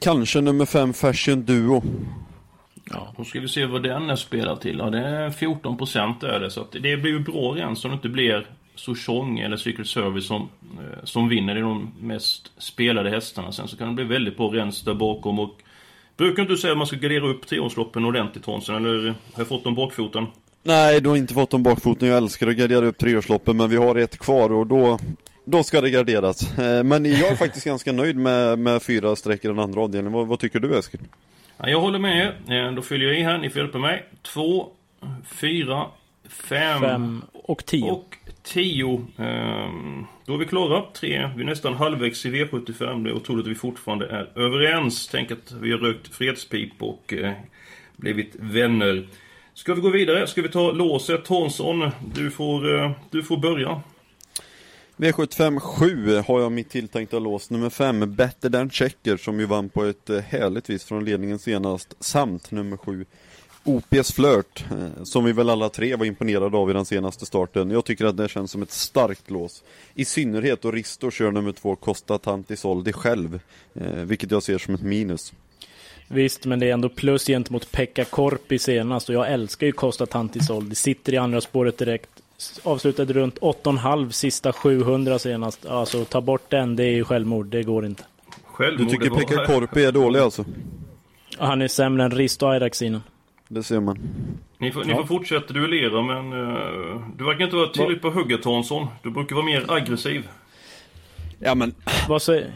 kanske 0.00 0.40
nummer 0.40 0.66
5 0.66 0.92
Fashion 0.92 1.44
Duo. 1.44 1.82
Ja, 2.90 3.14
då 3.16 3.24
ska 3.24 3.40
vi 3.40 3.48
se 3.48 3.66
vad 3.66 3.82
den 3.82 4.10
är 4.10 4.16
spelad 4.16 4.60
till. 4.60 4.78
Ja, 4.78 4.90
det 4.90 4.98
är 4.98 5.30
14% 5.30 6.24
är 6.24 6.40
det, 6.40 6.50
så 6.50 6.60
att 6.60 6.72
det 6.72 6.96
blir 6.96 7.12
ju 7.12 7.18
bra 7.18 7.56
rens, 7.56 7.80
så 7.80 7.88
det 7.88 7.94
inte 7.94 8.08
blir 8.08 8.46
Souchong 8.74 9.38
eller 9.38 9.56
Secret 9.56 9.86
Service 9.86 10.26
som, 10.26 10.48
eh, 10.62 11.04
som 11.04 11.28
vinner. 11.28 11.54
Det 11.54 11.60
är 11.60 11.64
de 11.64 11.92
mest 12.00 12.52
spelade 12.58 13.10
hästarna. 13.10 13.52
Sen 13.52 13.68
så 13.68 13.76
kan 13.76 13.88
det 13.88 13.94
bli 13.94 14.04
väldigt 14.04 14.36
bra 14.36 14.48
rens 14.48 14.82
där 14.82 14.94
bakom 14.94 15.38
och 15.38 15.62
Brukar 16.16 16.42
inte 16.42 16.52
du 16.52 16.58
säga 16.58 16.72
att 16.72 16.78
man 16.78 16.86
ska 16.86 16.96
gardera 16.96 17.26
upp 17.26 17.46
treårsloppen 17.46 18.04
ordentligt 18.04 18.46
Hansen, 18.46 18.74
eller 18.74 19.04
har 19.08 19.14
jag 19.36 19.48
fått 19.48 19.64
dem 19.64 19.74
bakfoten? 19.74 20.26
Nej, 20.62 21.00
du 21.00 21.08
har 21.08 21.16
inte 21.16 21.34
fått 21.34 21.50
dem 21.50 21.62
bakfoten. 21.62 22.08
Jag 22.08 22.16
älskar 22.16 22.46
att 22.46 22.56
gardera 22.56 22.86
upp 22.86 22.98
treårsloppen, 22.98 23.56
men 23.56 23.70
vi 23.70 23.76
har 23.76 23.96
ett 23.96 24.18
kvar 24.18 24.52
och 24.52 24.66
då 24.66 24.98
då 25.44 25.62
ska 25.62 25.80
det 25.80 25.90
garderas. 25.90 26.58
Eh, 26.58 26.84
men 26.84 27.04
jag 27.04 27.32
är 27.32 27.36
faktiskt 27.36 27.66
ganska 27.66 27.92
nöjd 27.92 28.16
med, 28.16 28.58
med 28.58 28.82
fyra 28.82 29.16
streck 29.16 29.44
i 29.44 29.48
den 29.48 29.58
andra 29.58 29.80
avdelningen. 29.80 30.12
Vad, 30.12 30.26
vad 30.26 30.38
tycker 30.38 30.60
du 30.60 30.78
Eskil? 30.78 31.00
Ja, 31.56 31.68
jag 31.68 31.80
håller 31.80 31.98
med. 31.98 32.26
Eh, 32.48 32.72
då 32.72 32.82
fyller 32.82 33.06
jag 33.06 33.18
i 33.18 33.22
här. 33.22 33.38
Ni 33.38 33.50
får 33.50 33.62
hjälpa 33.62 33.78
mig. 33.78 34.04
Två, 34.22 34.68
fyra, 35.26 35.86
fem, 36.28 36.80
fem 36.80 37.22
och 37.42 37.66
tio. 37.66 37.90
Och 37.90 38.16
10. 38.42 39.06
Ehm, 39.18 40.04
då 40.26 40.34
är 40.34 40.38
vi 40.38 40.46
klara. 40.46 40.84
Tre. 40.92 41.30
Vi 41.36 41.42
är 41.42 41.46
nästan 41.46 41.74
halvvägs 41.74 42.26
i 42.26 42.30
V75. 42.30 43.04
Det 43.04 43.10
är 43.10 43.14
otroligt 43.14 43.44
att 43.46 43.50
vi 43.50 43.54
fortfarande 43.54 44.06
är 44.06 44.38
överens. 44.38 45.08
Tänk 45.08 45.30
att 45.30 45.52
vi 45.52 45.72
har 45.72 45.78
rökt 45.78 46.14
fredspip 46.14 46.72
och 46.82 47.12
eh, 47.12 47.32
blivit 47.96 48.36
vänner. 48.38 49.08
Ska 49.54 49.74
vi 49.74 49.80
gå 49.80 49.90
vidare? 49.90 50.26
Ska 50.26 50.42
vi 50.42 50.48
ta 50.48 50.72
låset? 50.72 51.28
Hansson, 51.28 51.90
du 52.14 52.30
får, 52.30 52.74
eh, 52.74 52.90
du 53.10 53.22
får 53.22 53.36
börja. 53.36 53.82
V75 54.96 55.58
7 55.58 56.16
har 56.16 56.40
jag 56.40 56.52
mitt 56.52 56.70
tilltänkta 56.70 57.18
lås 57.18 57.50
nummer 57.50 57.70
5, 57.70 58.14
Better 58.14 58.50
than 58.50 58.70
Checker, 58.70 59.16
som 59.16 59.40
ju 59.40 59.46
vann 59.46 59.68
på 59.68 59.84
ett 59.84 60.10
eh, 60.10 60.18
härligt 60.18 60.70
vis 60.70 60.84
från 60.84 61.04
ledningen 61.04 61.38
senast, 61.38 62.04
samt 62.04 62.50
nummer 62.50 62.76
7, 62.76 63.04
OPs 63.64 64.12
Flirt, 64.12 64.64
eh, 64.70 65.02
som 65.02 65.24
vi 65.24 65.32
väl 65.32 65.50
alla 65.50 65.68
tre 65.68 65.96
var 65.96 66.06
imponerade 66.06 66.56
av 66.56 66.70
i 66.70 66.72
den 66.72 66.84
senaste 66.84 67.26
starten. 67.26 67.70
Jag 67.70 67.84
tycker 67.84 68.04
att 68.04 68.16
det 68.16 68.28
känns 68.28 68.50
som 68.50 68.62
ett 68.62 68.70
starkt 68.70 69.30
lås. 69.30 69.62
I 69.94 70.04
synnerhet 70.04 70.62
då 70.62 70.70
Risto 70.70 71.10
kör 71.10 71.30
nummer 71.30 71.52
två 71.52 71.76
Costa 71.76 72.18
Tantisoldi 72.18 72.92
själv, 72.92 73.40
eh, 73.74 73.92
vilket 73.92 74.30
jag 74.30 74.42
ser 74.42 74.58
som 74.58 74.74
ett 74.74 74.82
minus. 74.82 75.32
Visst, 76.08 76.44
men 76.44 76.58
det 76.58 76.68
är 76.68 76.72
ändå 76.72 76.88
plus 76.88 77.26
gentemot 77.26 77.72
Pekka 77.72 78.04
Korpi 78.04 78.58
senast 78.58 79.08
och 79.08 79.14
jag 79.14 79.32
älskar 79.32 79.66
ju 79.66 79.72
Costa 79.72 80.06
Tantisoldi. 80.06 80.74
Sitter 80.74 81.14
i 81.14 81.16
andra 81.16 81.40
spåret 81.40 81.78
direkt. 81.78 82.10
Avslutade 82.62 83.12
runt 83.12 83.38
8,5 83.38 84.10
sista 84.10 84.52
700 84.52 85.18
senast. 85.18 85.66
Alltså 85.66 86.04
ta 86.04 86.20
bort 86.20 86.50
den, 86.50 86.76
det 86.76 86.84
är 86.84 86.92
ju 86.92 87.04
självmord. 87.04 87.46
Det 87.46 87.62
går 87.62 87.86
inte. 87.86 88.04
Självmord, 88.44 88.86
du 88.86 88.92
tycker 88.92 89.10
Pekka 89.10 89.46
Korpi 89.46 89.84
är 89.84 89.92
dålig 89.92 90.20
alltså? 90.20 90.44
Han 91.38 91.62
är 91.62 91.68
sämre 91.68 92.04
än 92.04 92.10
Risto 92.10 92.46
Airaxinen. 92.46 93.00
Det 93.52 93.62
ser 93.62 93.80
man. 93.80 93.98
Ni 94.58 94.72
får, 94.72 94.82
ja. 94.82 94.88
ni 94.88 94.94
får 94.94 95.04
fortsätta 95.04 95.52
duellera 95.52 96.02
men 96.02 96.32
uh, 96.32 97.08
du 97.16 97.24
verkar 97.24 97.44
inte 97.44 97.56
vara 97.56 97.68
tillräckligt 97.68 98.02
på 98.02 98.10
hugget 98.10 98.44
Hansson. 98.44 98.86
Du 99.02 99.10
brukar 99.10 99.36
vara 99.36 99.46
mer 99.46 99.70
aggressiv. 99.70 100.28
Ja 101.38 101.54
men... 101.54 101.74
Vad 102.08 102.22
säger... 102.22 102.52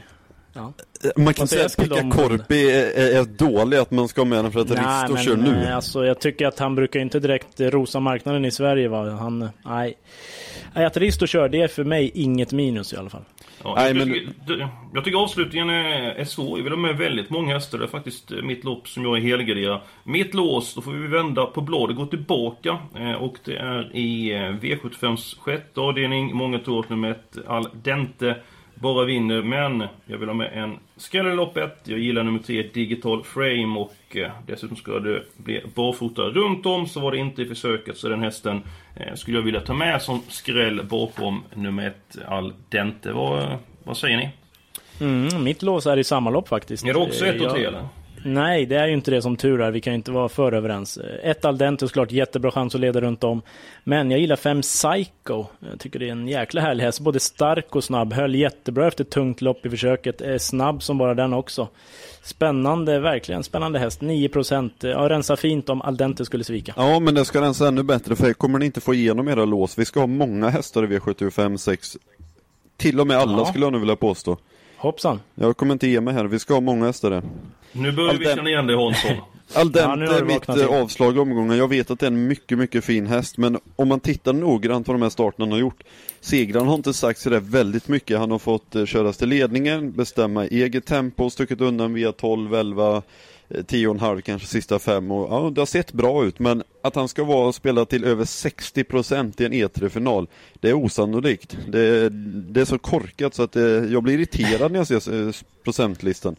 Ja. 0.56 0.72
Man 1.16 1.34
kan 1.34 1.48
säga 1.48 1.66
att 1.66 1.76
Pekka 1.76 2.10
Korpi 2.10 2.70
är, 2.70 2.98
är, 2.98 3.20
är, 3.20 3.24
dålig, 3.24 3.76
att 3.76 3.90
man 3.90 4.08
ska 4.08 4.20
ha 4.20 4.26
med 4.26 4.38
honom 4.38 4.52
för 4.52 4.60
att 4.60 4.68
nej, 4.68 5.08
Risto 5.08 5.16
kör 5.16 5.36
nu. 5.36 5.50
Nej, 5.50 5.72
alltså, 5.72 6.04
jag 6.06 6.20
tycker 6.20 6.46
att 6.46 6.58
han 6.58 6.74
brukar 6.74 7.00
inte 7.00 7.20
direkt 7.20 7.60
rosa 7.60 8.00
marknaden 8.00 8.44
i 8.44 8.50
Sverige. 8.50 8.88
Va? 8.88 9.10
Han, 9.10 9.48
nej. 9.64 9.98
Att 10.72 10.96
Risto 10.96 11.26
kör, 11.26 11.48
det 11.48 11.62
är 11.62 11.68
för 11.68 11.84
mig 11.84 12.10
inget 12.14 12.52
minus 12.52 12.92
i 12.92 12.96
alla 12.96 13.10
fall. 13.10 13.24
Ja, 13.64 13.74
Nej, 13.76 13.86
jag, 13.86 13.96
men... 13.96 14.08
tycker, 14.08 14.68
jag 14.94 15.04
tycker 15.04 15.18
avslutningen 15.18 15.70
är, 15.70 16.14
är 16.14 16.24
svår. 16.24 16.58
Jag 16.58 16.64
vill 16.64 16.72
ha 16.72 16.80
med 16.80 16.96
väldigt 16.96 17.30
många 17.30 17.54
hästar. 17.54 17.78
Det 17.78 17.84
är 17.84 17.88
faktiskt 17.88 18.30
mitt 18.42 18.64
lopp 18.64 18.88
som 18.88 19.02
jag 19.02 19.16
är 19.16 19.20
helgarderad. 19.20 19.80
Mitt 20.04 20.34
lås, 20.34 20.74
då 20.74 20.80
får 20.80 20.92
vi 20.92 21.06
vända 21.06 21.46
på 21.46 21.60
bladet, 21.60 21.96
gå 21.96 22.06
tillbaka. 22.06 22.78
Eh, 22.94 23.12
och 23.12 23.36
det 23.44 23.56
är 23.56 23.96
i 23.96 24.32
eh, 24.32 24.38
V75s 24.38 25.38
sjätte 25.40 25.80
avdelning. 25.80 26.36
Många 26.36 26.58
tror 26.58 26.80
att 26.80 26.90
nummer 26.90 27.10
ett, 27.10 27.38
Al 27.46 27.68
Dente 27.82 28.36
bara 28.80 29.04
vinner. 29.04 29.42
Men 29.42 29.84
jag 30.06 30.18
vill 30.18 30.28
ha 30.28 30.34
med 30.34 30.50
en 30.54 30.78
skräll 30.96 31.26
i 31.26 31.34
loppet. 31.34 31.78
Jag 31.84 31.98
gillar 31.98 32.22
nummer 32.22 32.38
tre, 32.38 32.62
Digital 32.62 33.24
Frame. 33.24 33.78
Och 33.78 34.16
eh, 34.16 34.30
dessutom 34.46 34.76
ska 34.76 34.98
det 34.98 35.22
bli 35.36 35.62
barfota 35.74 36.22
runt 36.22 36.66
om. 36.66 36.86
Så 36.86 37.00
var 37.00 37.12
det 37.12 37.18
inte 37.18 37.42
i 37.42 37.46
försöket. 37.46 37.96
Så 37.96 38.08
den 38.08 38.22
hästen 38.22 38.62
eh, 38.96 39.14
skulle 39.14 39.38
jag 39.38 39.44
vilja 39.44 39.60
ta 39.60 39.74
med 39.74 40.02
som 40.02 40.22
skräll 40.28 40.84
bakom 40.84 41.42
nummer 41.54 41.86
ett, 41.86 42.18
Al 42.28 42.52
Dente. 42.68 43.12
Vad, 43.12 43.58
vad 43.84 43.96
säger 43.96 44.16
ni? 44.16 44.30
Mm, 45.00 45.44
mitt 45.44 45.62
lås 45.62 45.86
är 45.86 45.96
i 45.96 46.04
samma 46.04 46.30
lopp 46.30 46.48
faktiskt. 46.48 46.84
Är 46.84 46.92
det 46.92 46.98
också 46.98 47.26
ett 47.26 47.42
och 47.42 47.50
tre 47.50 47.64
eller? 47.64 47.88
Nej, 48.26 48.66
det 48.66 48.76
är 48.76 48.86
ju 48.86 48.94
inte 48.94 49.10
det 49.10 49.22
som 49.22 49.36
tur 49.36 49.60
är. 49.60 49.70
Vi 49.70 49.80
kan 49.80 49.92
ju 49.92 49.94
inte 49.94 50.10
vara 50.10 50.28
för 50.28 50.52
överens. 50.52 50.98
Ett 51.22 51.44
Aldente 51.44 51.88
såklart, 51.88 52.12
jättebra 52.12 52.50
chans 52.50 52.74
att 52.74 52.80
leda 52.80 53.00
runt 53.00 53.24
om. 53.24 53.42
Men 53.84 54.10
jag 54.10 54.20
gillar 54.20 54.36
fem 54.36 54.62
Psycho. 54.62 55.44
Jag 55.70 55.80
tycker 55.80 55.98
det 55.98 56.08
är 56.08 56.12
en 56.12 56.28
jäkla 56.28 56.60
härlig 56.60 56.84
häst. 56.84 57.00
Både 57.00 57.20
stark 57.20 57.76
och 57.76 57.84
snabb. 57.84 58.12
Höll 58.12 58.34
jättebra 58.34 58.86
efter 58.86 59.04
tungt 59.04 59.40
lopp 59.40 59.66
i 59.66 59.70
försöket. 59.70 60.20
Är 60.20 60.38
snabb 60.38 60.82
som 60.82 60.98
bara 60.98 61.14
den 61.14 61.32
också. 61.32 61.68
Spännande, 62.22 62.98
verkligen 62.98 63.42
spännande 63.42 63.78
häst. 63.78 64.00
9%. 64.00 64.70
Ja, 64.80 65.08
rensa 65.08 65.36
fint 65.36 65.68
om 65.68 65.82
Aldente 65.82 66.24
skulle 66.24 66.44
svika. 66.44 66.74
Ja, 66.76 67.00
men 67.00 67.14
det 67.14 67.24
ska 67.24 67.40
rensa 67.40 67.68
ännu 67.68 67.82
bättre 67.82 68.16
för 68.16 68.32
kommer 68.32 68.58
ni 68.58 68.66
inte 68.66 68.80
få 68.80 68.94
igenom 68.94 69.28
era 69.28 69.44
lås. 69.44 69.78
Vi 69.78 69.84
ska 69.84 70.00
ha 70.00 70.06
många 70.06 70.48
hästar 70.48 70.84
i 70.84 70.86
V75 70.86 71.56
6. 71.56 71.96
Till 72.76 73.00
och 73.00 73.06
med 73.06 73.16
alla 73.16 73.38
ja. 73.38 73.44
skulle 73.44 73.64
jag 73.64 73.72
nu 73.72 73.78
vilja 73.78 73.96
påstå. 73.96 74.36
Hoppsan. 74.86 75.20
Jag 75.34 75.56
kommer 75.56 75.72
inte 75.72 75.86
ge 75.86 76.00
mig 76.00 76.14
här. 76.14 76.24
Vi 76.24 76.38
ska 76.38 76.54
ha 76.54 76.60
många 76.60 76.86
hästar 76.86 77.10
där. 77.10 77.22
Nu 77.72 77.92
börjar 77.92 78.10
Al 78.10 78.18
vi 78.18 78.24
känna 78.24 78.48
igen 78.48 78.66
dig 78.66 78.76
Hansson. 78.76 79.16
Aldente 79.54 80.04
ja, 80.04 80.18
är 80.18 80.24
mitt 80.24 80.48
eh, 80.48 80.82
avslag 80.82 81.16
i 81.16 81.18
omgången. 81.18 81.58
Jag 81.58 81.68
vet 81.68 81.90
att 81.90 82.00
det 82.00 82.06
är 82.06 82.10
en 82.10 82.26
mycket, 82.26 82.58
mycket 82.58 82.84
fin 82.84 83.06
häst, 83.06 83.38
men 83.38 83.58
om 83.76 83.88
man 83.88 84.00
tittar 84.00 84.32
noggrant 84.32 84.86
på 84.86 84.92
de 84.92 85.02
här 85.02 85.08
starterna 85.08 85.44
han 85.44 85.52
har 85.52 85.58
gjort. 85.58 85.82
Segraren 86.20 86.66
har 86.66 86.74
inte 86.74 86.94
sagt 86.94 87.20
sådär 87.20 87.40
väldigt 87.40 87.88
mycket. 87.88 88.18
Han 88.18 88.30
har 88.30 88.38
fått 88.38 88.76
uh, 88.76 88.86
köras 88.86 89.16
till 89.16 89.28
ledningen, 89.28 89.92
bestämma 89.92 90.46
eget 90.46 90.86
tempo, 90.86 91.30
stuckit 91.30 91.60
undan 91.60 91.94
via 91.94 92.12
12, 92.12 92.54
11, 92.54 93.02
10,5 93.48 94.20
kanske 94.20 94.48
sista 94.48 94.78
fem 94.78 95.10
och 95.10 95.32
ja, 95.32 95.50
det 95.50 95.60
har 95.60 95.66
sett 95.66 95.92
bra 95.92 96.24
ut 96.24 96.38
men 96.38 96.62
att 96.82 96.94
han 96.94 97.08
ska 97.08 97.24
vara 97.24 97.46
och 97.46 97.54
spela 97.54 97.84
till 97.84 98.04
över 98.04 98.24
60% 98.24 99.42
i 99.42 99.44
en 99.44 99.52
E3-final 99.52 100.26
Det 100.60 100.68
är 100.68 100.72
osannolikt. 100.72 101.58
Det, 101.68 102.08
det 102.52 102.60
är 102.60 102.64
så 102.64 102.78
korkat 102.78 103.34
så 103.34 103.42
att 103.42 103.52
det, 103.52 103.88
jag 103.88 104.02
blir 104.02 104.14
irriterad 104.14 104.72
när 104.72 104.78
jag 104.78 104.86
ser 104.86 105.26
eh, 105.26 105.32
procentlistan. 105.64 106.36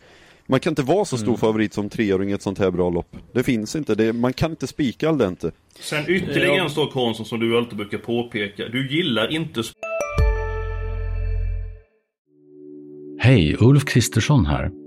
Man 0.49 0.59
kan 0.59 0.71
inte 0.71 0.81
vara 0.81 1.05
så 1.05 1.17
stor 1.17 1.27
mm. 1.27 1.37
favorit 1.37 1.73
som 1.73 1.89
treåring 1.89 2.29
i 2.29 2.33
ett 2.33 2.41
sånt 2.41 2.59
här 2.59 2.71
bra 2.71 2.89
lopp. 2.89 3.15
Det 3.31 3.43
finns 3.43 3.75
inte, 3.75 3.95
det, 3.95 4.13
man 4.13 4.33
kan 4.33 4.51
inte 4.51 4.67
spika 4.67 5.09
all 5.09 5.21
inte. 5.21 5.51
Sen 5.79 6.03
ytterligare 6.07 6.61
en 6.61 6.69
sak 6.69 6.93
Hansson 6.93 7.25
som 7.25 7.39
du 7.39 7.57
alltid 7.57 7.77
brukar 7.77 7.97
påpeka. 7.97 8.67
Du 8.67 8.97
gillar 8.97 9.31
inte 9.31 9.63
Hej, 13.19 13.55
Ulf 13.59 13.85
Kristersson 13.85 14.45
här. 14.45 14.86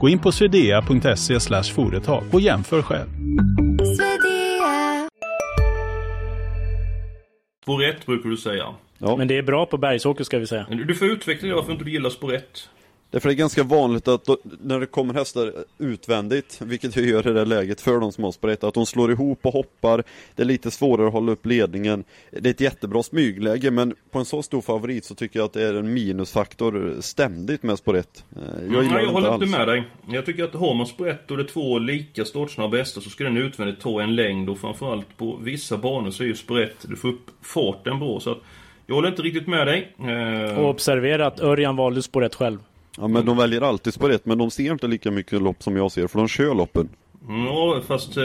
Gå 0.00 0.08
in 0.08 0.18
på 0.18 0.32
swedea.se 0.32 1.40
företag 1.70 2.24
och 2.32 2.40
jämför 2.40 2.82
själv. 2.82 3.08
1 7.82 8.06
brukar 8.06 8.30
du 8.30 8.36
säga. 8.36 8.74
Ja. 8.98 9.16
Men 9.16 9.28
det 9.28 9.38
är 9.38 9.42
bra 9.42 9.66
på 9.66 9.76
bergsåker 9.76 10.24
ska 10.24 10.38
vi 10.38 10.46
säga. 10.46 10.66
Du 10.86 10.94
får 10.94 11.08
utveckla 11.08 11.48
det 11.48 11.54
varför 11.54 11.72
inte 11.72 11.84
du 11.84 11.90
gillar 11.90 12.10
1. 12.30 12.68
Därför 13.14 13.28
är 13.28 13.32
det 13.32 13.38
ganska 13.38 13.62
vanligt 13.62 14.08
att 14.08 14.24
då, 14.24 14.38
när 14.60 14.80
det 14.80 14.86
kommer 14.86 15.14
hästar 15.14 15.52
utvändigt, 15.78 16.60
vilket 16.64 16.96
jag 16.96 17.04
gör 17.04 17.28
i 17.28 17.32
det 17.32 17.38
här 17.38 17.46
läget 17.46 17.80
för 17.80 18.00
de 18.00 18.12
som 18.12 18.24
har 18.24 18.48
1, 18.48 18.64
att 18.64 18.74
de 18.74 18.86
slår 18.86 19.12
ihop 19.12 19.46
och 19.46 19.52
hoppar. 19.52 20.04
Det 20.34 20.42
är 20.42 20.46
lite 20.46 20.70
svårare 20.70 21.06
att 21.06 21.12
hålla 21.12 21.32
upp 21.32 21.46
ledningen. 21.46 22.04
Det 22.30 22.48
är 22.48 22.50
ett 22.50 22.60
jättebra 22.60 23.02
smygläge, 23.02 23.70
men 23.70 23.94
på 24.10 24.18
en 24.18 24.24
så 24.24 24.42
stor 24.42 24.60
favorit 24.60 25.04
så 25.04 25.14
tycker 25.14 25.38
jag 25.38 25.44
att 25.44 25.52
det 25.52 25.62
är 25.62 25.74
en 25.74 25.92
minusfaktor 25.94 26.96
ständigt 27.00 27.62
med 27.62 27.78
spår 27.78 27.96
1. 27.96 28.24
Jag 28.34 28.44
Mm, 28.54 28.74
jag 28.74 28.84
det 28.84 29.06
håller 29.06 29.34
inte 29.34 29.58
med 29.58 29.68
dig. 29.68 29.84
Jag 30.08 30.26
tycker 30.26 30.44
att 30.44 30.54
har 30.54 30.74
man 30.74 31.08
1 31.08 31.30
och 31.30 31.36
det 31.36 31.42
är 31.42 31.46
två 31.48 31.78
lika 31.78 32.24
startsnabba 32.24 32.76
hästar 32.76 33.00
så 33.00 33.10
ska 33.10 33.24
den 33.24 33.36
utvändigt 33.36 33.80
ta 33.80 34.02
en 34.02 34.14
längd 34.14 34.50
och 34.50 34.58
framförallt 34.58 35.16
på 35.16 35.36
vissa 35.42 35.76
banor 35.76 36.10
så 36.10 36.22
är 36.22 36.26
ju 36.26 36.62
1, 36.62 36.72
du 36.82 36.96
får 36.96 37.08
upp 37.08 37.30
farten 37.42 37.98
bra. 37.98 38.20
Så 38.20 38.30
att 38.30 38.38
jag 38.86 38.94
håller 38.94 39.08
inte 39.08 39.22
riktigt 39.22 39.46
med 39.46 39.66
dig. 39.66 39.94
Eh, 39.98 40.58
Och 40.58 40.70
observera 40.70 41.26
att 41.26 41.40
Örjan 41.40 41.76
valde 41.76 42.02
spår 42.02 42.24
1 42.24 42.34
själv. 42.34 42.58
Ja, 42.96 43.08
men 43.08 43.26
de 43.26 43.36
väljer 43.36 43.60
alltid 43.60 43.94
spår 43.94 44.12
1, 44.12 44.26
men 44.26 44.38
de 44.38 44.50
ser 44.50 44.72
inte 44.72 44.86
lika 44.86 45.10
mycket 45.10 45.42
lopp 45.42 45.62
som 45.62 45.76
jag 45.76 45.92
ser, 45.92 46.06
för 46.06 46.18
de 46.18 46.28
kör 46.28 46.54
loppen. 46.54 46.88
Ja, 47.28 47.80
fast 47.86 48.16
eh, 48.16 48.24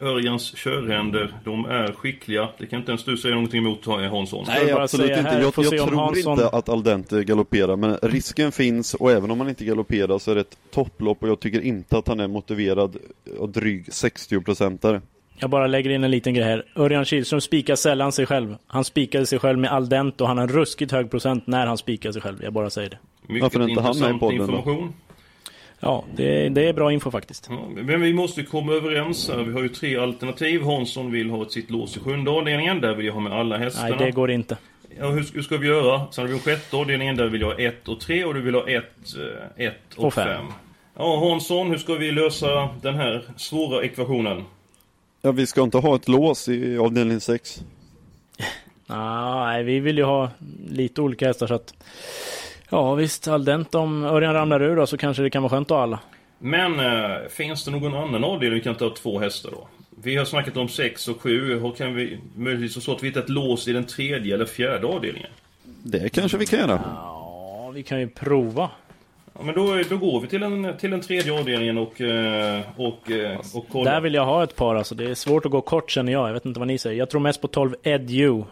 Örjans 0.00 0.54
körhänder, 0.56 1.34
de 1.44 1.64
är 1.64 1.92
skickliga. 1.92 2.48
Det 2.58 2.66
kan 2.66 2.78
inte 2.78 2.90
ens 2.92 3.04
du 3.04 3.16
säga 3.16 3.34
någonting 3.34 3.58
emot 3.58 3.86
eh, 3.86 3.94
Hansson. 3.98 4.44
jag 4.48 4.64
Nej, 4.64 4.72
absolut 4.72 5.10
inte. 5.10 5.20
här, 5.30 5.40
Jag, 5.40 5.52
jag 5.56 5.70
tror 5.88 5.96
Hansson- 5.96 6.32
inte 6.32 6.48
att 6.48 6.68
Aldente 6.68 7.24
galopperar, 7.24 7.76
men 7.76 7.96
risken 8.02 8.52
finns 8.52 8.94
och 8.94 9.10
även 9.12 9.30
om 9.30 9.40
han 9.40 9.48
inte 9.48 9.64
galopperar 9.64 10.18
så 10.18 10.30
är 10.30 10.34
det 10.34 10.40
ett 10.40 10.58
topplopp 10.70 11.22
och 11.22 11.28
jag 11.28 11.40
tycker 11.40 11.60
inte 11.60 11.98
att 11.98 12.08
han 12.08 12.20
är 12.20 12.28
motiverad 12.28 12.96
och 13.38 13.48
dryg 13.48 13.84
60-procentare. 13.88 15.00
Jag 15.40 15.50
bara 15.50 15.66
lägger 15.66 15.90
in 15.90 16.04
en 16.04 16.10
liten 16.10 16.34
grej 16.34 16.44
här. 16.44 16.64
Örjan 16.76 17.04
Kihlström 17.04 17.40
spikar 17.40 17.76
sällan 17.76 18.12
sig 18.12 18.26
själv. 18.26 18.56
Han 18.66 18.84
spikade 18.84 19.26
sig 19.26 19.38
själv 19.38 19.58
med 19.58 19.72
al 19.72 19.88
dente 19.88 20.22
och 20.24 20.28
han 20.28 20.36
har 20.38 20.42
en 20.44 20.50
ruskigt 20.52 20.92
hög 20.92 21.10
procent 21.10 21.46
när 21.46 21.66
han 21.66 21.78
spikar 21.78 22.12
sig 22.12 22.22
själv. 22.22 22.38
Jag 22.42 22.52
bara 22.52 22.70
säger 22.70 22.90
det. 22.90 22.98
Mycket 23.28 23.42
Varför 23.42 23.60
är 23.60 23.68
inte 23.68 23.82
han 23.82 23.98
med 23.98 24.08
i 24.08 24.12
intressant 24.12 24.20
podden 24.20 24.38
då? 24.38 24.44
information. 24.44 24.92
Ja, 25.80 26.04
det, 26.16 26.48
det 26.48 26.68
är 26.68 26.72
bra 26.72 26.92
info 26.92 27.10
faktiskt. 27.10 27.46
Ja, 27.50 27.68
men 27.74 28.00
vi 28.00 28.12
måste 28.12 28.42
komma 28.42 28.72
överens 28.72 29.28
här. 29.28 29.42
Vi 29.42 29.52
har 29.52 29.62
ju 29.62 29.68
tre 29.68 29.96
alternativ. 29.96 30.62
Hansson 30.62 31.10
vill 31.12 31.30
ha 31.30 31.42
ett 31.42 31.52
sitt 31.52 31.70
lås 31.70 31.96
i 31.96 32.00
sjunde 32.00 32.30
avdelningen. 32.30 32.80
Där 32.80 32.94
vill 32.94 33.06
jag 33.06 33.12
ha 33.12 33.20
med 33.20 33.32
alla 33.32 33.58
hästarna. 33.58 33.88
Nej, 33.88 33.98
det 34.06 34.10
går 34.10 34.30
inte. 34.30 34.56
Ja, 34.98 35.10
hur, 35.10 35.26
hur 35.34 35.42
ska 35.42 35.56
vi 35.56 35.66
göra? 35.66 36.06
Sen 36.12 36.26
har 36.26 36.32
vi 36.32 36.38
sjätte 36.38 36.76
avdelningen. 36.76 37.16
Där 37.16 37.26
vill 37.26 37.40
jag 37.40 37.48
ha 37.48 37.58
ett 37.58 37.88
och 37.88 38.00
tre 38.00 38.24
och 38.24 38.34
du 38.34 38.40
vill 38.40 38.54
ha 38.54 38.68
ett, 38.68 38.84
eh, 39.58 39.66
ett 39.66 39.94
och, 39.96 40.04
Och 40.04 40.14
fem. 40.14 40.26
fem. 40.26 40.46
Ja, 40.96 41.28
Hansson, 41.30 41.70
hur 41.70 41.78
ska 41.78 41.94
vi 41.94 42.12
lösa 42.12 42.68
den 42.82 42.94
här 42.94 43.24
svåra 43.36 43.84
ekvationen? 43.84 44.44
Ja, 45.22 45.32
vi 45.32 45.46
ska 45.46 45.62
inte 45.62 45.78
ha 45.78 45.96
ett 45.96 46.08
lås 46.08 46.48
i 46.48 46.78
avdelning 46.78 47.20
6. 47.20 47.62
Ah, 48.86 49.44
nej, 49.50 49.64
vi 49.64 49.80
vill 49.80 49.98
ju 49.98 50.04
ha 50.04 50.30
lite 50.68 51.00
olika 51.00 51.26
hästar 51.26 51.46
så 51.46 51.54
att... 51.54 51.74
Ja 52.68 52.94
visst, 52.94 53.28
al 53.28 53.44
dente 53.44 53.78
om 53.78 54.04
Örjan 54.04 54.34
ramlar 54.34 54.62
ur 54.62 54.76
då 54.76 54.86
så 54.86 54.96
kanske 54.96 55.22
det 55.22 55.30
kan 55.30 55.42
vara 55.42 55.50
skönt 55.50 55.70
att 55.70 55.76
ha 55.76 55.82
alla. 55.82 56.00
Men 56.38 56.80
eh, 56.80 57.28
finns 57.30 57.64
det 57.64 57.70
någon 57.70 57.94
annan 57.94 58.24
avdelning 58.24 58.58
vi 58.58 58.64
kan 58.64 58.74
ta 58.74 58.94
två 58.94 59.18
hästar 59.18 59.50
då? 59.50 59.68
Vi 60.02 60.16
har 60.16 60.24
snackat 60.24 60.56
om 60.56 60.68
sex 60.68 61.08
och 61.08 61.20
sju. 61.20 61.60
Hur 61.60 61.72
kan 61.72 61.94
vi 61.94 62.18
möjligtvis 62.36 62.84
så 62.84 62.92
att 62.92 63.02
vi 63.02 63.06
hittar 63.06 63.20
ett 63.20 63.28
lås 63.28 63.68
i 63.68 63.72
den 63.72 63.84
tredje 63.84 64.34
eller 64.34 64.44
fjärde 64.46 64.86
avdelningen? 64.86 65.30
Det 65.82 66.08
kanske 66.08 66.38
vi 66.38 66.46
kan 66.46 66.58
göra. 66.58 66.80
Ja, 66.84 67.70
vi 67.74 67.82
kan 67.82 68.00
ju 68.00 68.08
prova. 68.08 68.70
Ja, 69.34 69.42
men 69.44 69.54
då, 69.54 69.82
då 69.90 69.96
går 69.96 70.20
vi 70.20 70.28
till 70.28 70.40
den, 70.40 70.76
till 70.78 70.90
den 70.90 71.00
tredje 71.00 71.40
avdelningen 71.40 71.78
och, 71.78 72.00
eh, 72.00 72.60
och, 72.76 73.10
eh, 73.10 73.38
och 73.54 73.68
kollar. 73.68 73.92
Där 73.92 74.00
vill 74.00 74.14
jag 74.14 74.24
ha 74.24 74.44
ett 74.44 74.56
par 74.56 74.74
alltså. 74.74 74.94
Det 74.94 75.10
är 75.10 75.14
svårt 75.14 75.44
att 75.46 75.52
gå 75.52 75.60
kort 75.60 75.90
känner 75.90 76.12
jag. 76.12 76.28
Jag 76.28 76.32
vet 76.32 76.46
inte 76.46 76.60
vad 76.60 76.66
ni 76.66 76.78
säger. 76.78 76.98
Jag 76.98 77.10
tror 77.10 77.20
mest 77.20 77.40
på 77.40 77.48
12 77.48 77.74
Edu. 77.82 78.44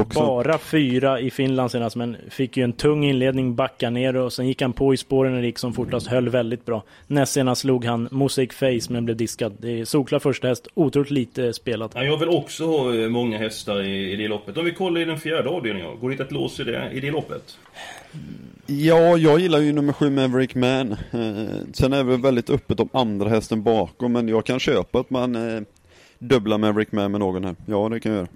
Också. 0.00 0.20
Bara 0.20 0.58
fyra 0.58 1.20
i 1.20 1.30
Finland 1.30 1.70
senast, 1.70 1.96
men 1.96 2.16
fick 2.30 2.56
ju 2.56 2.64
en 2.64 2.72
tung 2.72 3.04
inledning, 3.04 3.54
backa 3.54 3.90
ner 3.90 4.16
och 4.16 4.32
sen 4.32 4.46
gick 4.48 4.62
han 4.62 4.72
på 4.72 4.94
i 4.94 4.96
spåren 4.96 5.32
när 5.32 5.40
det 5.40 5.46
gick 5.46 5.58
som 5.58 5.72
fortast, 5.72 6.06
höll 6.06 6.28
väldigt 6.28 6.66
bra. 6.66 6.82
Näst 7.06 7.32
senast 7.32 7.60
slog 7.60 7.84
han 7.84 8.08
Mosaic 8.10 8.52
Face 8.52 8.92
men 8.92 9.04
blev 9.04 9.16
diskad. 9.16 9.56
Det 9.58 9.80
är 9.80 9.84
solklar 9.84 10.18
första 10.18 10.48
häst, 10.48 10.68
otroligt 10.74 11.10
lite 11.10 11.52
spelat. 11.52 11.92
Ja, 11.94 12.04
jag 12.04 12.16
vill 12.16 12.28
också 12.28 12.66
ha 12.66 12.94
eh, 12.94 13.08
många 13.08 13.38
hästar 13.38 13.82
i, 13.82 14.12
i 14.12 14.16
det 14.16 14.28
loppet. 14.28 14.56
Om 14.56 14.64
vi 14.64 14.72
kollar 14.72 15.00
i 15.00 15.04
den 15.04 15.18
fjärde 15.18 15.48
avdelningen, 15.48 16.00
går 16.00 16.10
det 16.10 16.22
ett 16.22 16.32
lås 16.32 16.60
i 16.60 16.64
det, 16.64 16.90
i 16.92 17.00
det 17.00 17.10
loppet? 17.10 17.58
Ja, 18.66 19.16
jag 19.16 19.40
gillar 19.40 19.58
ju 19.58 19.72
nummer 19.72 19.92
7 19.92 20.10
Maverick 20.10 20.54
Man. 20.54 20.92
Eh, 20.92 20.98
sen 21.72 21.92
är 21.92 21.96
det 21.96 22.02
väl 22.02 22.20
väldigt 22.20 22.50
öppet 22.50 22.80
om 22.80 22.88
andra 22.92 23.28
hästen 23.28 23.62
bakom, 23.62 24.12
men 24.12 24.28
jag 24.28 24.46
kan 24.46 24.60
köpa 24.60 25.00
att 25.00 25.10
man 25.10 25.36
eh, 25.56 25.62
dubblar 26.18 26.58
Maverick 26.58 26.92
Man 26.92 27.10
med 27.10 27.20
någon 27.20 27.44
här. 27.44 27.56
Ja, 27.66 27.88
det 27.88 28.00
kan 28.00 28.12
jag 28.12 28.18
göra. 28.18 28.28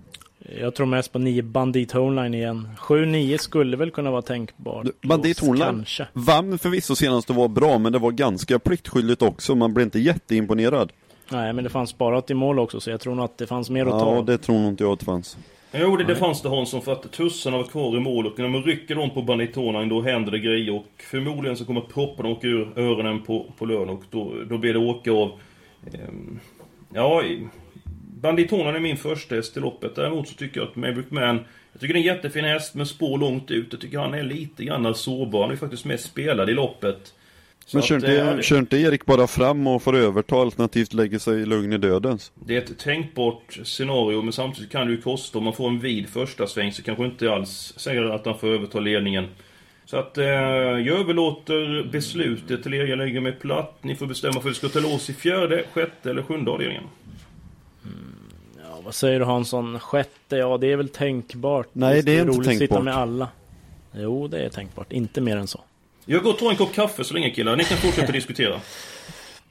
Jag 0.61 0.75
tror 0.75 0.87
mest 0.87 1.13
på 1.13 1.19
9 1.19 1.43
Bandit 1.43 1.93
Homeline 1.93 2.35
igen. 2.35 2.69
7-9 2.79 3.37
skulle 3.37 3.77
väl 3.77 3.91
kunna 3.91 4.11
vara 4.11 4.23
tänkbart. 4.23 4.87
Bandit 5.03 5.41
Kanske. 5.59 6.07
vann 6.13 6.59
förvisso 6.59 6.97
senast 6.97 7.31
och 7.31 7.37
var 7.37 7.49
bra, 7.49 7.79
men 7.79 7.93
det 7.93 7.99
var 7.99 8.11
ganska 8.11 8.59
pliktskyldigt 8.59 9.23
också. 9.23 9.55
Man 9.55 9.75
blev 9.75 9.85
inte 9.85 9.99
jätteimponerad. 9.99 10.93
Nej, 11.31 11.53
men 11.53 11.65
det 11.65 11.71
fanns 11.71 11.91
sparat 11.91 12.31
i 12.31 12.35
mål 12.35 12.59
också, 12.59 12.81
så 12.81 12.91
jag 12.91 13.01
tror 13.01 13.15
nog 13.15 13.25
att 13.25 13.39
det 13.39 13.47
fanns 13.47 13.71
mer 13.71 13.87
att 13.87 13.91
ta. 13.91 14.15
Ja, 14.17 14.23
det 14.23 14.39
tror 14.39 14.59
nog 14.59 14.69
inte 14.69 14.85
jag 14.85 14.93
att 14.93 14.99
det 14.99 15.05
fanns. 15.05 15.37
Jo, 15.79 15.97
det, 15.97 16.05
det 16.05 16.17
fanns 16.17 16.43
det 16.43 16.49
Hansson 16.49 16.83
för 16.83 16.93
att 16.93 17.13
tussarna 17.13 17.57
var 17.57 17.65
kvar 17.65 17.97
i 17.97 18.01
mål 18.01 18.27
och 18.27 18.39
när 18.39 18.49
man 18.49 18.63
rycker 18.63 18.95
dem 18.95 19.11
på 19.11 19.23
banditonan 19.23 19.89
då 19.89 20.03
händer 20.03 20.33
det 20.33 20.39
grejer 20.39 20.75
och 20.75 20.87
förmodligen 20.99 21.57
så 21.57 21.65
kommer 21.65 21.81
propparna 21.81 22.29
åka 22.29 22.47
ur 22.47 22.79
öronen 22.79 23.23
på, 23.23 23.53
på 23.59 23.65
lön 23.65 23.89
och 23.89 24.03
då, 24.11 24.35
då 24.49 24.59
blir 24.59 24.73
det 24.73 24.79
åka 24.79 25.13
av... 25.13 25.41
ehm, 25.95 26.41
ja, 26.95 27.23
banditonan 28.21 28.77
är 28.77 28.81
min 28.81 28.97
första 28.97 29.35
häst 29.35 29.57
i 29.57 29.61
loppet. 29.61 29.95
Däremot 29.95 30.29
så 30.29 30.35
tycker 30.35 30.61
jag 30.61 30.69
att 30.69 30.77
Maverick 30.77 31.11
Man... 31.11 31.41
Jag 31.73 31.81
tycker 31.81 31.95
det 31.95 32.01
är 32.01 32.09
en 32.11 32.17
jättefin 32.17 32.45
häst 32.45 32.75
med 32.75 32.89
spår 32.89 33.19
långt 33.19 33.51
ut. 33.51 33.67
Jag 33.71 33.81
tycker 33.81 33.99
han 33.99 34.15
är 34.15 34.23
lite 34.23 34.65
grann 34.65 34.95
sårbar. 34.95 35.43
Han 35.43 35.51
är 35.51 35.57
faktiskt 35.57 35.85
mest 35.85 36.05
spelad 36.05 36.51
i 36.51 36.53
loppet. 36.53 37.15
Så 37.69 37.77
Men 37.77 37.83
att, 37.83 37.89
kör 37.89 37.97
inte, 37.97 38.19
eh, 38.21 38.37
det- 38.37 38.43
kör 38.43 38.59
inte 38.59 38.77
Erik 38.77 39.07
bara 39.07 39.27
fram 39.27 39.67
och 39.67 39.83
får 39.83 39.97
överta 39.97 40.37
alternativt 40.37 40.93
lägger 40.95 41.19
sig 41.19 41.47
lugn 41.47 41.73
i 41.73 41.79
dödens? 41.79 42.33
Det 42.35 42.57
är 42.57 42.59
ett 42.59 42.79
tänkbart 42.79 43.59
scenario 43.65 44.23
men 44.23 44.33
samtidigt 44.33 44.71
kan 44.73 44.87
det 44.87 44.93
ju 44.93 45.01
kosta 45.01 45.39
om 45.39 45.45
man 45.45 45.53
får 45.53 45.69
en 45.69 45.79
vid 45.81 46.09
första 46.09 46.47
sväng 46.47 46.73
så 46.73 46.83
kanske 46.83 47.05
inte 47.05 47.33
alls 47.33 47.75
säger 47.77 48.03
att 48.03 48.27
han 48.27 48.39
får 48.39 48.49
överta 48.49 48.81
ledningen. 48.81 49.27
Så 49.85 49.97
att 49.97 50.19
eh, 50.19 50.25
jag 50.25 50.89
överlåter 51.01 51.89
beslutet 51.93 52.63
till 52.63 52.75
er. 52.75 52.87
Jag 52.87 52.99
lägger 52.99 53.21
mig 53.21 53.33
platt. 53.33 53.79
Ni 53.83 53.95
får 53.97 54.07
bestämma 54.07 54.33
för 54.33 54.41
att 54.41 54.47
vi 54.47 54.55
ska 54.55 54.69
ta 54.69 54.81
lås 54.81 55.11
i 55.11 55.13
fjärde, 55.15 55.65
sjätte 55.73 56.11
eller 56.11 56.23
sjunde 56.23 56.51
avdelningen. 56.51 56.85
Ja, 58.59 58.81
vad 58.85 58.95
säger 58.95 59.19
du 59.19 59.25
Hansson? 59.25 59.81
Sjätte? 59.81 60.37
Ja, 60.37 60.59
det 60.59 60.73
är 60.73 60.77
väl 60.77 60.89
tänkbart. 60.89 61.69
Nej, 61.73 61.95
Visst, 61.95 62.07
det 62.07 62.13
är 62.17 62.21
inte 62.21 62.29
roligt 62.33 62.39
att 62.49 62.55
sitta 62.55 62.59
tänkbart. 62.59 62.85
med 62.85 62.95
alla. 62.97 63.29
Jo, 63.95 64.29
det 64.29 64.39
är 64.39 64.49
tänkbart. 64.49 64.93
Inte 64.93 65.21
mer 65.21 65.37
än 65.37 65.47
så. 65.47 65.61
Jag 66.07 66.23
går 66.23 66.31
och 66.31 66.39
tar 66.39 66.51
en 66.51 66.57
kopp 66.57 66.73
kaffe 66.73 67.05
så 67.05 67.15
länge 67.15 67.31
killar. 67.31 67.57
Ni 67.57 67.65
kan 67.65 67.79
fortsätta 67.79 68.13
diskutera. 68.13 68.61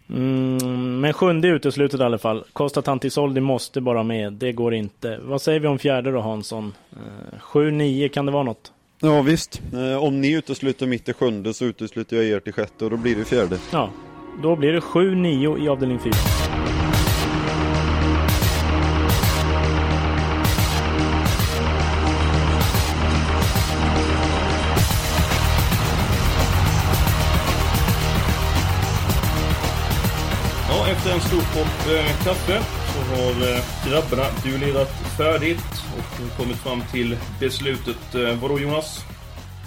Mm, 0.09 1.00
men 1.00 1.13
sjunde 1.13 1.47
uteslutet 1.47 2.00
i 2.00 2.03
alla 2.03 2.17
fall. 2.17 2.43
Konstantantisoldi 2.53 3.41
måste 3.41 3.81
bara 3.81 4.03
med. 4.03 4.33
Det 4.33 4.51
går 4.51 4.74
inte. 4.74 5.19
Vad 5.21 5.41
säger 5.41 5.59
vi 5.59 5.67
om 5.67 5.79
fjärde 5.79 6.12
då 6.12 6.19
Hansson? 6.19 6.74
Eh, 6.91 7.39
7-9, 7.41 8.07
kan 8.07 8.25
det 8.25 8.31
vara 8.31 8.43
något? 8.43 8.71
Ja 9.00 9.21
visst. 9.21 9.62
Eh, 9.74 10.03
om 10.03 10.21
ni 10.21 10.31
utesluter 10.31 10.88
mitt 10.88 11.09
i 11.09 11.13
sjunde 11.13 11.53
så 11.53 11.65
utesluter 11.65 12.15
jag 12.15 12.25
er 12.25 12.39
till 12.39 12.53
sjätte 12.53 12.85
och 12.85 12.91
då 12.91 12.97
blir 12.97 13.15
det 13.15 13.25
fjärde. 13.25 13.57
Ja, 13.71 13.89
då 14.43 14.55
blir 14.55 14.74
det 14.74 14.79
7-9 14.79 15.65
i 15.65 15.69
avdelning 15.69 16.00
4. 16.00 16.13
En 31.15 31.22
stor 31.22 31.38
kopp 31.38 31.95
eh, 31.95 32.24
kaffe 32.24 32.63
så 32.93 33.15
har 33.15 33.31
eh, 33.31 33.63
grabbarna 33.89 34.29
duellerat 34.43 34.89
färdigt 35.17 35.84
och 35.98 36.38
kommit 36.38 36.57
fram 36.57 36.81
till 36.91 37.17
beslutet. 37.39 38.15
Eh, 38.15 38.41
vadå 38.41 38.60
Jonas? 38.60 39.05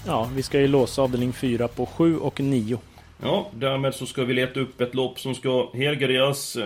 Ja, 0.07 0.31
vi 0.35 0.43
ska 0.43 0.61
ju 0.61 0.69
låsa 0.69 1.03
avdelning 1.03 1.33
fyra 1.33 1.69
på 1.69 1.87
sju 1.87 2.19
och 2.19 2.41
nio. 2.41 2.79
Ja, 3.23 3.51
därmed 3.55 3.95
så 3.95 4.07
ska 4.07 4.25
vi 4.25 4.35
leta 4.35 4.61
upp 4.61 4.81
ett 4.81 4.95
lopp 4.95 5.21
som 5.21 5.35
ska 5.35 5.71
helgarderas. 5.75 6.57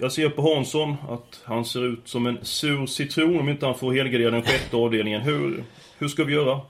Jag 0.00 0.12
ser 0.12 0.28
på 0.28 0.54
Hansson 0.54 0.96
att 1.08 1.40
han 1.44 1.64
ser 1.64 1.86
ut 1.86 2.08
som 2.08 2.26
en 2.26 2.38
sur 2.42 2.86
citron 2.86 3.40
om 3.40 3.48
inte 3.48 3.66
han 3.66 3.74
får 3.74 3.92
helgardera 3.92 4.30
den 4.30 4.42
sjätte 4.42 4.76
avdelningen. 4.76 5.20
Hur, 5.20 5.64
hur 5.98 6.08
ska 6.08 6.24
vi 6.24 6.32
göra? 6.32 6.60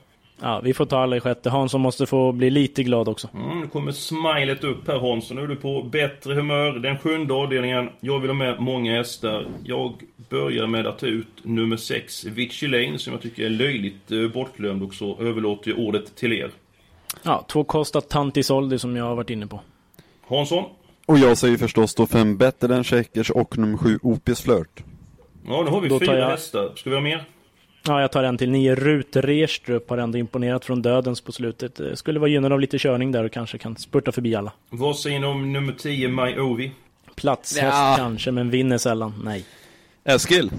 Ja, 0.40 0.60
vi 0.64 0.74
får 0.74 0.86
ta 0.86 0.98
alla 0.98 1.16
i 1.16 1.20
sjätte. 1.20 1.50
Hansson 1.50 1.80
måste 1.80 2.06
få 2.06 2.32
bli 2.32 2.50
lite 2.50 2.82
glad 2.82 3.08
också. 3.08 3.28
Mm, 3.34 3.60
nu 3.60 3.66
kommer 3.66 3.92
smilet 3.92 4.64
upp 4.64 4.88
här 4.88 4.98
Hansson. 4.98 5.36
Nu 5.36 5.42
är 5.42 5.46
du 5.46 5.56
på 5.56 5.82
bättre 5.82 6.34
humör. 6.34 6.72
Den 6.72 6.98
sjunde 6.98 7.34
avdelningen. 7.34 7.88
Jag 8.00 8.20
vill 8.20 8.30
ha 8.30 8.34
med 8.34 8.60
många 8.60 8.96
hästar. 8.96 9.46
Jag 9.64 9.92
börjar 10.28 10.66
med 10.66 10.86
att 10.86 10.98
ta 10.98 11.06
ut 11.06 11.26
nummer 11.42 11.76
6, 11.76 12.24
Vichy 12.24 12.66
Lane, 12.66 12.98
som 12.98 13.12
jag 13.12 13.22
tycker 13.22 13.44
är 13.44 13.50
löjligt 13.50 14.10
eh, 14.12 14.28
bortglömd 14.28 14.82
och 14.82 14.94
så 14.94 15.16
överlåter 15.20 15.70
jag 15.70 15.78
ordet 15.78 16.16
till 16.16 16.32
er. 16.32 16.50
Ja, 17.22 17.44
två 17.48 17.64
Costa 17.64 18.00
Tantisoldi 18.00 18.78
som 18.78 18.96
jag 18.96 19.04
har 19.04 19.14
varit 19.16 19.30
inne 19.30 19.46
på. 19.46 19.60
Hansson? 20.28 20.64
Och 21.06 21.18
jag 21.18 21.38
säger 21.38 21.56
förstås 21.56 21.94
då 21.94 22.06
fem 22.06 22.36
Better 22.36 22.68
than 22.68 22.84
Checkers 22.84 23.30
och 23.30 23.58
nummer 23.58 23.76
sju 23.78 23.98
Opis 24.02 24.40
Flirt. 24.40 24.84
Ja, 25.46 25.62
nu 25.62 25.70
har 25.70 25.80
vi 25.80 25.88
Då 25.88 25.98
fyra 25.98 26.18
jag- 26.18 26.30
hästar. 26.30 26.72
Ska 26.76 26.90
vi 26.90 26.96
ha 26.96 27.02
mer? 27.02 27.24
Ja, 27.86 28.00
jag 28.00 28.12
tar 28.12 28.24
en 28.24 28.38
till. 28.38 28.50
Nio 28.50 28.74
Rut 28.74 29.16
Rehrstrup 29.16 29.90
har 29.90 29.98
ändå 29.98 30.18
imponerat 30.18 30.64
från 30.64 30.82
dödens 30.82 31.20
på 31.20 31.32
slutet. 31.32 31.80
Eh, 31.80 31.92
Skulle 31.94 32.18
vara 32.18 32.30
gynnad 32.30 32.52
av 32.52 32.60
lite 32.60 32.78
körning 32.78 33.12
där 33.12 33.24
och 33.24 33.32
kanske 33.32 33.58
kan 33.58 33.76
spurta 33.76 34.12
förbi 34.12 34.34
alla. 34.34 34.52
Vad 34.70 34.98
säger 34.98 35.20
ni 35.20 35.26
om 35.26 35.52
nummer 35.52 35.72
10, 35.72 36.08
My 36.08 36.38
Ovi? 36.38 36.72
Platshäst 37.16 37.62
Ja. 37.62 37.94
kanske, 37.98 38.30
men 38.30 38.50
vinner 38.50 38.78
sällan. 38.78 39.14
Nej. 39.24 39.44
Eskil, 40.04 40.50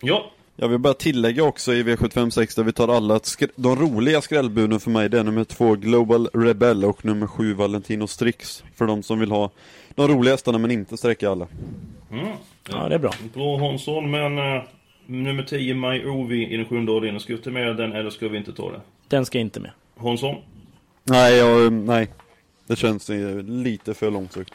Ja, 0.00 0.30
jag 0.56 0.68
vill 0.68 0.78
bara 0.78 0.94
tillägga 0.94 1.42
också 1.44 1.72
i 1.74 1.82
V756 1.82 2.56
där 2.56 2.62
vi 2.62 2.72
tar 2.72 2.88
alla 2.96 3.14
att 3.14 3.22
skr- 3.24 3.50
de 3.56 3.76
roliga 3.76 4.20
skrällbuden 4.20 4.80
för 4.80 4.90
mig 4.90 5.08
det 5.08 5.18
är 5.18 5.24
nummer 5.24 5.44
två 5.44 5.74
Global 5.74 6.28
Rebel 6.34 6.84
och 6.84 7.04
nummer 7.04 7.26
sju 7.26 7.54
Valentino 7.54 8.06
Strix. 8.06 8.64
För 8.74 8.86
de 8.86 9.02
som 9.02 9.18
vill 9.20 9.30
ha 9.30 9.50
de 9.94 10.08
roliga 10.08 10.34
hästarna 10.34 10.58
men 10.58 10.70
inte 10.70 10.96
sträcka 10.96 11.30
alla. 11.30 11.46
mm. 12.10 12.26
Ja, 12.70 12.88
det 12.88 12.94
är 12.94 12.98
bra. 12.98 13.12
bra 13.34 13.58
Hansson, 13.58 14.10
men 14.10 14.38
eh, 14.38 14.62
nummer 15.06 15.42
10, 15.42 15.74
My 15.74 16.04
Ovi 16.04 16.46
i 16.52 16.56
den 16.56 16.66
sjunde 16.66 16.92
avdelningen. 16.92 17.20
Ska 17.20 17.36
vi 17.36 17.42
ta 17.42 17.50
med 17.50 17.76
den 17.76 17.92
eller 17.92 18.10
ska 18.10 18.28
vi 18.28 18.38
inte 18.38 18.52
ta 18.52 18.70
det? 18.70 18.80
Den 19.08 19.26
ska 19.26 19.38
inte 19.38 19.60
med. 19.60 19.70
Hansson? 19.96 20.36
Nej, 21.04 21.36
jag, 21.36 21.72
nej. 21.72 22.08
Det 22.66 22.76
känns 22.76 23.10
lite 23.44 23.94
för 23.94 24.10
långsökt. 24.10 24.54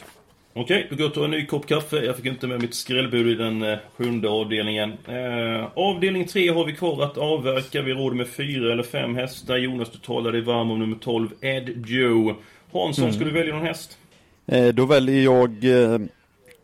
Okej, 0.53 0.87
då 0.89 0.95
går 0.95 1.01
jag 1.01 1.09
och 1.09 1.13
tar 1.13 1.25
en 1.25 1.31
ny 1.31 1.45
kopp 1.45 1.67
kaffe. 1.67 1.95
Jag 1.95 2.15
fick 2.15 2.25
inte 2.25 2.47
med 2.47 2.61
mitt 2.61 2.73
skrällbud 2.73 3.27
i 3.27 3.35
den 3.35 3.63
eh, 3.63 3.77
sjunde 3.97 4.29
avdelningen. 4.29 4.89
Eh, 5.07 5.67
avdelning 5.73 6.27
tre 6.27 6.49
har 6.49 6.65
vi 6.65 6.73
kvar 6.73 7.03
att 7.03 7.17
avverka. 7.17 7.81
Vi 7.81 7.93
råder 7.93 8.15
med 8.15 8.27
fyra 8.27 8.71
eller 8.71 8.83
fem 8.83 9.15
hästar. 9.15 9.57
Jonas, 9.57 9.89
du 9.91 9.97
talade 9.97 10.31
dig 10.31 10.41
varm 10.41 10.71
om 10.71 10.79
nummer 10.79 10.97
12, 10.97 11.29
Ed 11.41 11.87
Joe. 11.87 12.35
Hansson, 12.73 13.13
ska 13.13 13.23
du 13.23 13.31
välja 13.31 13.55
någon 13.55 13.65
häst? 13.65 13.97
Eh, 14.45 14.67
då 14.67 14.85
väljer 14.85 15.23
jag 15.23 15.63
eh, 15.63 15.99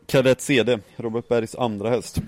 Kadett 0.07 0.41
CD, 0.41 0.79
Robert 0.95 1.27
Bergs 1.27 1.55
andra 1.55 1.89
häst. 1.89 2.21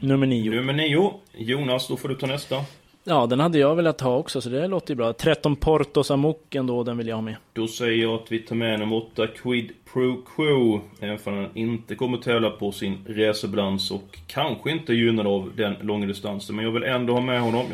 Nummer 0.00 0.26
nio. 0.26 0.50
Nummer 0.50 0.72
9. 0.72 1.12
Jonas, 1.36 1.88
då 1.88 1.96
får 1.96 2.08
du 2.08 2.14
ta 2.14 2.26
nästa. 2.26 2.56
Ja, 3.04 3.26
den 3.26 3.40
hade 3.40 3.58
jag 3.58 3.76
velat 3.76 4.00
ha 4.00 4.16
också, 4.16 4.40
så 4.40 4.48
det 4.48 4.66
låter 4.66 4.90
ju 4.90 4.96
bra. 4.96 5.12
13 5.12 5.56
Portos 5.56 6.10
Amok 6.10 6.54
ändå, 6.54 6.82
den 6.84 6.98
vill 6.98 7.08
jag 7.08 7.16
ha 7.16 7.22
med. 7.22 7.36
Då 7.52 7.66
säger 7.66 8.02
jag 8.02 8.14
att 8.14 8.32
vi 8.32 8.38
tar 8.38 8.56
med 8.56 8.80
nummer 8.80 8.96
8, 8.96 9.26
Quid 9.26 9.70
Pro 9.92 10.22
Quo. 10.36 10.80
Även 11.00 11.18
för 11.18 11.30
han 11.30 11.48
inte 11.54 11.94
kommer 11.94 12.18
tävla 12.18 12.50
på 12.50 12.72
sin 12.72 12.98
racerbalans 13.08 13.90
och 13.90 14.18
kanske 14.26 14.70
inte 14.70 14.94
gynnad 14.94 15.26
av 15.26 15.52
den 15.56 15.74
långa 15.82 16.06
distansen. 16.06 16.56
Men 16.56 16.64
jag 16.64 16.72
vill 16.72 16.82
ändå 16.82 17.12
ha 17.12 17.20
med 17.20 17.40
honom. 17.40 17.66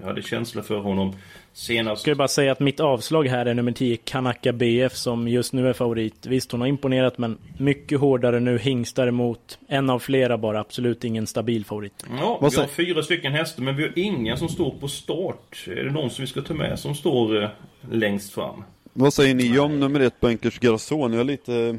Jag 0.00 0.06
hade 0.06 0.22
känsla 0.22 0.62
för 0.62 0.78
honom 0.78 1.14
senast. 1.52 2.02
Ska 2.02 2.10
jag 2.10 2.18
bara 2.18 2.28
säga 2.28 2.52
att 2.52 2.60
mitt 2.60 2.80
avslag 2.80 3.28
här 3.28 3.46
är 3.46 3.54
nummer 3.54 3.72
10, 3.72 3.96
Kanaka 3.96 4.52
BF, 4.52 4.96
som 4.96 5.28
just 5.28 5.52
nu 5.52 5.68
är 5.68 5.72
favorit. 5.72 6.26
Visst, 6.26 6.52
hon 6.52 6.60
har 6.60 6.68
imponerat, 6.68 7.18
men 7.18 7.38
mycket 7.58 8.00
hårdare 8.00 8.40
nu. 8.40 8.58
Hingstar 8.58 9.06
emot. 9.06 9.58
En 9.68 9.90
av 9.90 9.98
flera 9.98 10.38
bara, 10.38 10.60
absolut 10.60 11.04
ingen 11.04 11.26
stabil 11.26 11.64
favorit. 11.64 12.04
Ja, 12.18 12.38
vi 12.50 12.56
har 12.56 12.66
fyra 12.66 13.02
stycken 13.02 13.32
hästar, 13.32 13.62
men 13.62 13.76
vi 13.76 13.82
har 13.82 13.92
ingen 13.96 14.36
som 14.36 14.48
står 14.48 14.70
på 14.80 14.88
start. 14.88 15.64
Är 15.66 15.84
det 15.84 15.90
någon 15.90 16.10
som 16.10 16.22
vi 16.22 16.26
ska 16.28 16.42
ta 16.42 16.54
med 16.54 16.78
som 16.78 16.94
står 16.94 17.42
eh, 17.42 17.48
längst 17.90 18.32
fram? 18.32 18.64
Vad 18.92 19.14
säger 19.14 19.34
ni 19.34 19.58
om 19.58 19.80
nummer 19.80 20.00
ett, 20.00 20.20
Bankers 20.20 20.58
Garçon? 20.60 21.12
Jag 21.12 21.20
är 21.20 21.24
lite 21.24 21.78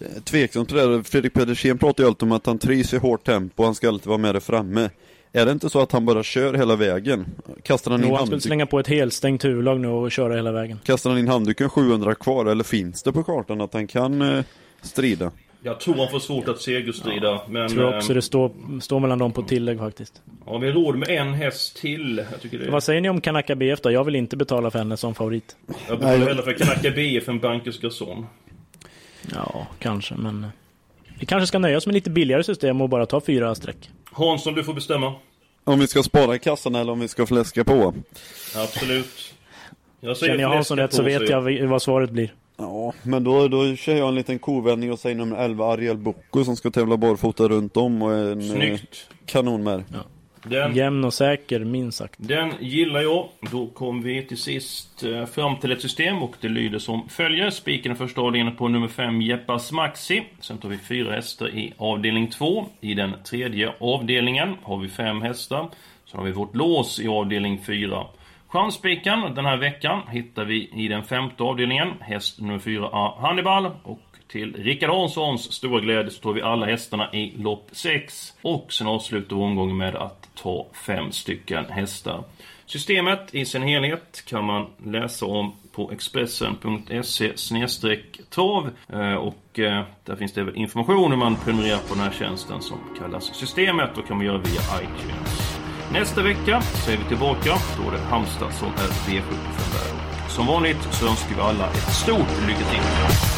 eh, 0.00 0.22
tveksam 0.24 0.66
till 0.66 0.76
det. 0.76 1.04
Fredrik 1.04 1.34
Pedersen 1.34 1.78
pratar 1.78 2.04
ju 2.04 2.08
alltid 2.08 2.22
om 2.22 2.32
att 2.32 2.46
han 2.46 2.58
trivs 2.58 2.94
i 2.94 2.98
hårt 2.98 3.24
tempo, 3.24 3.64
han 3.64 3.74
ska 3.74 3.88
alltid 3.88 4.06
vara 4.06 4.18
med 4.18 4.34
där 4.34 4.40
framme. 4.40 4.90
Är 5.32 5.46
det 5.46 5.52
inte 5.52 5.70
så 5.70 5.80
att 5.80 5.92
han 5.92 6.04
bara 6.06 6.22
kör 6.22 6.54
hela 6.54 6.76
vägen? 6.76 7.26
Kastar 7.62 7.90
han 7.90 8.00
in, 8.04 8.08
Jo, 8.08 8.14
han 8.16 8.26
skulle 8.26 8.40
slänga 8.40 8.66
på 8.66 8.78
ett 8.78 8.86
helstängt 8.88 9.44
huvudlag 9.44 9.80
nu 9.80 9.88
och 9.88 10.10
köra 10.12 10.34
hela 10.36 10.52
vägen. 10.52 10.80
kastar 10.84 11.10
han 11.10 11.18
in 11.18 11.28
handduken 11.28 11.70
700 11.70 12.14
kvar, 12.14 12.46
eller 12.46 12.64
finns 12.64 13.02
det 13.02 13.12
på 13.12 13.22
kartan 13.24 13.60
att 13.60 13.72
han 13.74 13.86
kan 13.86 14.22
eh, 14.22 14.44
strida? 14.82 15.30
Jag 15.62 15.80
tror 15.80 15.94
han 15.94 16.08
får 16.10 16.18
svårt 16.18 16.48
att 16.48 16.60
segerstrida, 16.60 17.40
men... 17.48 17.62
Jag 17.62 17.70
tror 17.70 17.96
också 17.96 18.12
eh, 18.12 18.14
det 18.14 18.22
står, 18.22 18.80
står 18.80 19.00
mellan 19.00 19.18
dem 19.18 19.32
på 19.32 19.42
tillägg 19.42 19.78
faktiskt. 19.78 20.22
Ja, 20.46 20.58
vi 20.58 20.66
har 20.66 20.74
råd 20.74 20.96
med 20.98 21.08
en 21.08 21.34
häst 21.34 21.76
till. 21.76 22.24
Jag 22.32 22.40
tycker 22.40 22.58
det 22.58 22.70
Vad 22.70 22.82
säger 22.84 23.00
ni 23.00 23.08
om 23.08 23.20
Kanaka 23.20 23.54
BF 23.56 23.80
då? 23.80 23.90
Jag 23.90 24.04
vill 24.04 24.16
inte 24.16 24.36
betala 24.36 24.70
för 24.70 24.78
henne 24.78 24.96
som 24.96 25.14
favorit. 25.14 25.56
Jag 25.88 25.98
betalar 25.98 26.26
hellre 26.26 26.42
för 26.42 26.52
Kanaka 26.52 26.90
BF 26.90 27.28
än 27.28 27.38
Bankers 27.38 27.80
Garçon. 27.80 28.26
Ja, 29.34 29.66
kanske, 29.78 30.14
men... 30.14 30.44
eh, 30.44 30.50
Vi 31.20 31.26
kanske 31.26 31.46
ska 31.46 31.58
nöja 31.58 31.76
oss 31.76 31.86
med 31.86 31.94
lite 31.94 32.10
billigare 32.10 32.44
system 32.44 32.80
och 32.80 32.88
bara 32.88 33.06
ta 33.06 33.20
fyra 33.20 33.54
streck. 33.54 33.90
Hansson, 34.18 34.54
du 34.54 34.64
får 34.64 34.74
bestämma. 34.74 35.14
Om 35.64 35.78
vi 35.78 35.86
ska 35.86 36.02
spara 36.02 36.34
i 36.34 36.38
kassan 36.38 36.74
eller 36.74 36.92
om 36.92 37.00
vi 37.00 37.08
ska 37.08 37.26
fläska 37.26 37.64
på? 37.64 37.94
Absolut. 38.56 39.34
Jag 40.00 40.16
säger 40.16 40.32
Känner 40.32 40.42
jag 40.42 40.54
Hansson 40.54 40.78
rätt 40.78 40.92
så 40.92 41.02
vet 41.02 41.28
jag 41.28 41.66
vad 41.68 41.82
svaret 41.82 42.10
blir. 42.10 42.34
Ja, 42.56 42.92
men 43.02 43.24
då, 43.24 43.48
då 43.48 43.76
kör 43.76 43.94
jag 43.94 44.08
en 44.08 44.14
liten 44.14 44.38
kovändning 44.38 44.92
och 44.92 44.98
säger 44.98 45.16
nummer 45.16 45.36
11 45.36 45.72
Ariel 45.72 45.96
Bocco 45.96 46.44
som 46.44 46.56
ska 46.56 46.70
tävla 46.70 46.96
barfota 46.96 47.48
runt 47.48 47.76
om 47.76 48.02
och 48.02 48.14
en 48.14 48.40
eh, 48.40 48.54
Snyggt. 48.54 49.08
kanon 49.26 49.62
med. 49.62 49.84
Den, 50.50 50.74
Jämn 50.74 51.04
och 51.04 51.14
säker, 51.14 51.60
minst 51.60 51.98
sagt. 51.98 52.14
den 52.16 52.52
gillar 52.60 53.00
jag. 53.00 53.28
Då 53.52 53.66
kom 53.66 54.02
vi 54.02 54.22
till 54.22 54.36
sist 54.38 55.04
eh, 55.04 55.26
fram 55.26 55.56
till 55.56 55.72
ett 55.72 55.80
system 55.82 56.22
och 56.22 56.34
det 56.40 56.48
lyder 56.48 56.78
som 56.78 57.08
följer. 57.08 57.50
Spiken 57.50 57.96
första 57.96 58.20
avdelningen 58.20 58.56
på 58.56 58.68
nummer 58.68 58.88
5 58.88 59.22
Jeppas 59.22 59.72
Maxi. 59.72 60.24
Sen 60.40 60.58
tar 60.58 60.68
vi 60.68 60.78
fyra 60.78 61.12
hästar 61.14 61.48
i 61.48 61.72
avdelning 61.76 62.30
2. 62.30 62.66
I 62.80 62.94
den 62.94 63.12
tredje 63.24 63.72
avdelningen 63.80 64.54
har 64.62 64.78
vi 64.78 64.88
fem 64.88 65.22
hästar. 65.22 65.68
Sen 66.10 66.18
har 66.18 66.26
vi 66.26 66.32
vårt 66.32 66.54
lås 66.56 67.00
i 67.00 67.08
avdelning 67.08 67.60
4. 67.66 68.04
Chansspiken 68.48 69.34
den 69.34 69.46
här 69.46 69.56
veckan 69.56 70.00
hittar 70.10 70.44
vi 70.44 70.70
i 70.74 70.88
den 70.88 71.04
femte 71.04 71.42
avdelningen. 71.42 71.88
Häst 72.00 72.40
nummer 72.40 72.58
4 72.58 72.88
A 72.92 73.14
Hannibal. 73.20 73.66
Och 73.82 74.00
till 74.28 74.54
Rickard 74.56 74.90
Hanssons 74.90 75.52
stora 75.52 75.80
glädje 75.80 76.10
så 76.10 76.20
tar 76.22 76.32
vi 76.32 76.42
alla 76.42 76.66
hästarna 76.66 77.12
i 77.12 77.32
lopp 77.38 77.68
6. 77.72 78.34
Och 78.42 78.72
sen 78.72 78.86
avslutar 78.86 79.36
vi 79.36 79.42
omgången 79.42 79.76
med 79.76 79.96
att 79.96 80.17
ta 80.42 80.66
fem 80.86 81.12
stycken 81.12 81.64
hästar. 81.64 82.24
Systemet 82.66 83.34
i 83.34 83.44
sin 83.44 83.62
helhet 83.62 84.24
kan 84.26 84.44
man 84.44 84.66
läsa 84.84 85.26
om 85.26 85.52
på 85.72 85.90
Expressen.se 85.92 87.32
trav 88.30 88.70
eh, 88.88 89.14
och 89.14 89.58
eh, 89.58 89.84
där 90.04 90.16
finns 90.16 90.32
det 90.32 90.40
även 90.40 90.56
information 90.56 91.10
hur 91.10 91.18
man 91.18 91.36
prenumererar 91.36 91.78
på 91.78 91.94
den 91.94 92.04
här 92.04 92.12
tjänsten 92.12 92.62
som 92.62 92.78
kallas 92.98 93.24
Systemet 93.34 93.98
och 93.98 94.06
kan 94.06 94.16
man 94.16 94.26
göra 94.26 94.38
via 94.38 94.82
iTunes. 94.82 95.58
Nästa 95.92 96.22
vecka 96.22 96.60
så 96.60 96.90
är 96.90 96.96
vi 96.96 97.04
tillbaka. 97.04 97.54
Då 97.76 97.88
är 97.88 97.92
det 97.92 98.02
Halmstad 98.02 98.54
som 98.54 98.68
är 98.68 98.88
V75 99.08 99.22
där. 99.72 100.28
Som 100.28 100.46
vanligt 100.46 100.82
så 100.90 101.08
önskar 101.08 101.34
vi 101.36 101.40
alla 101.40 101.66
ett 101.66 101.92
stort 101.92 102.46
lycka 102.46 102.64
till. 102.70 103.37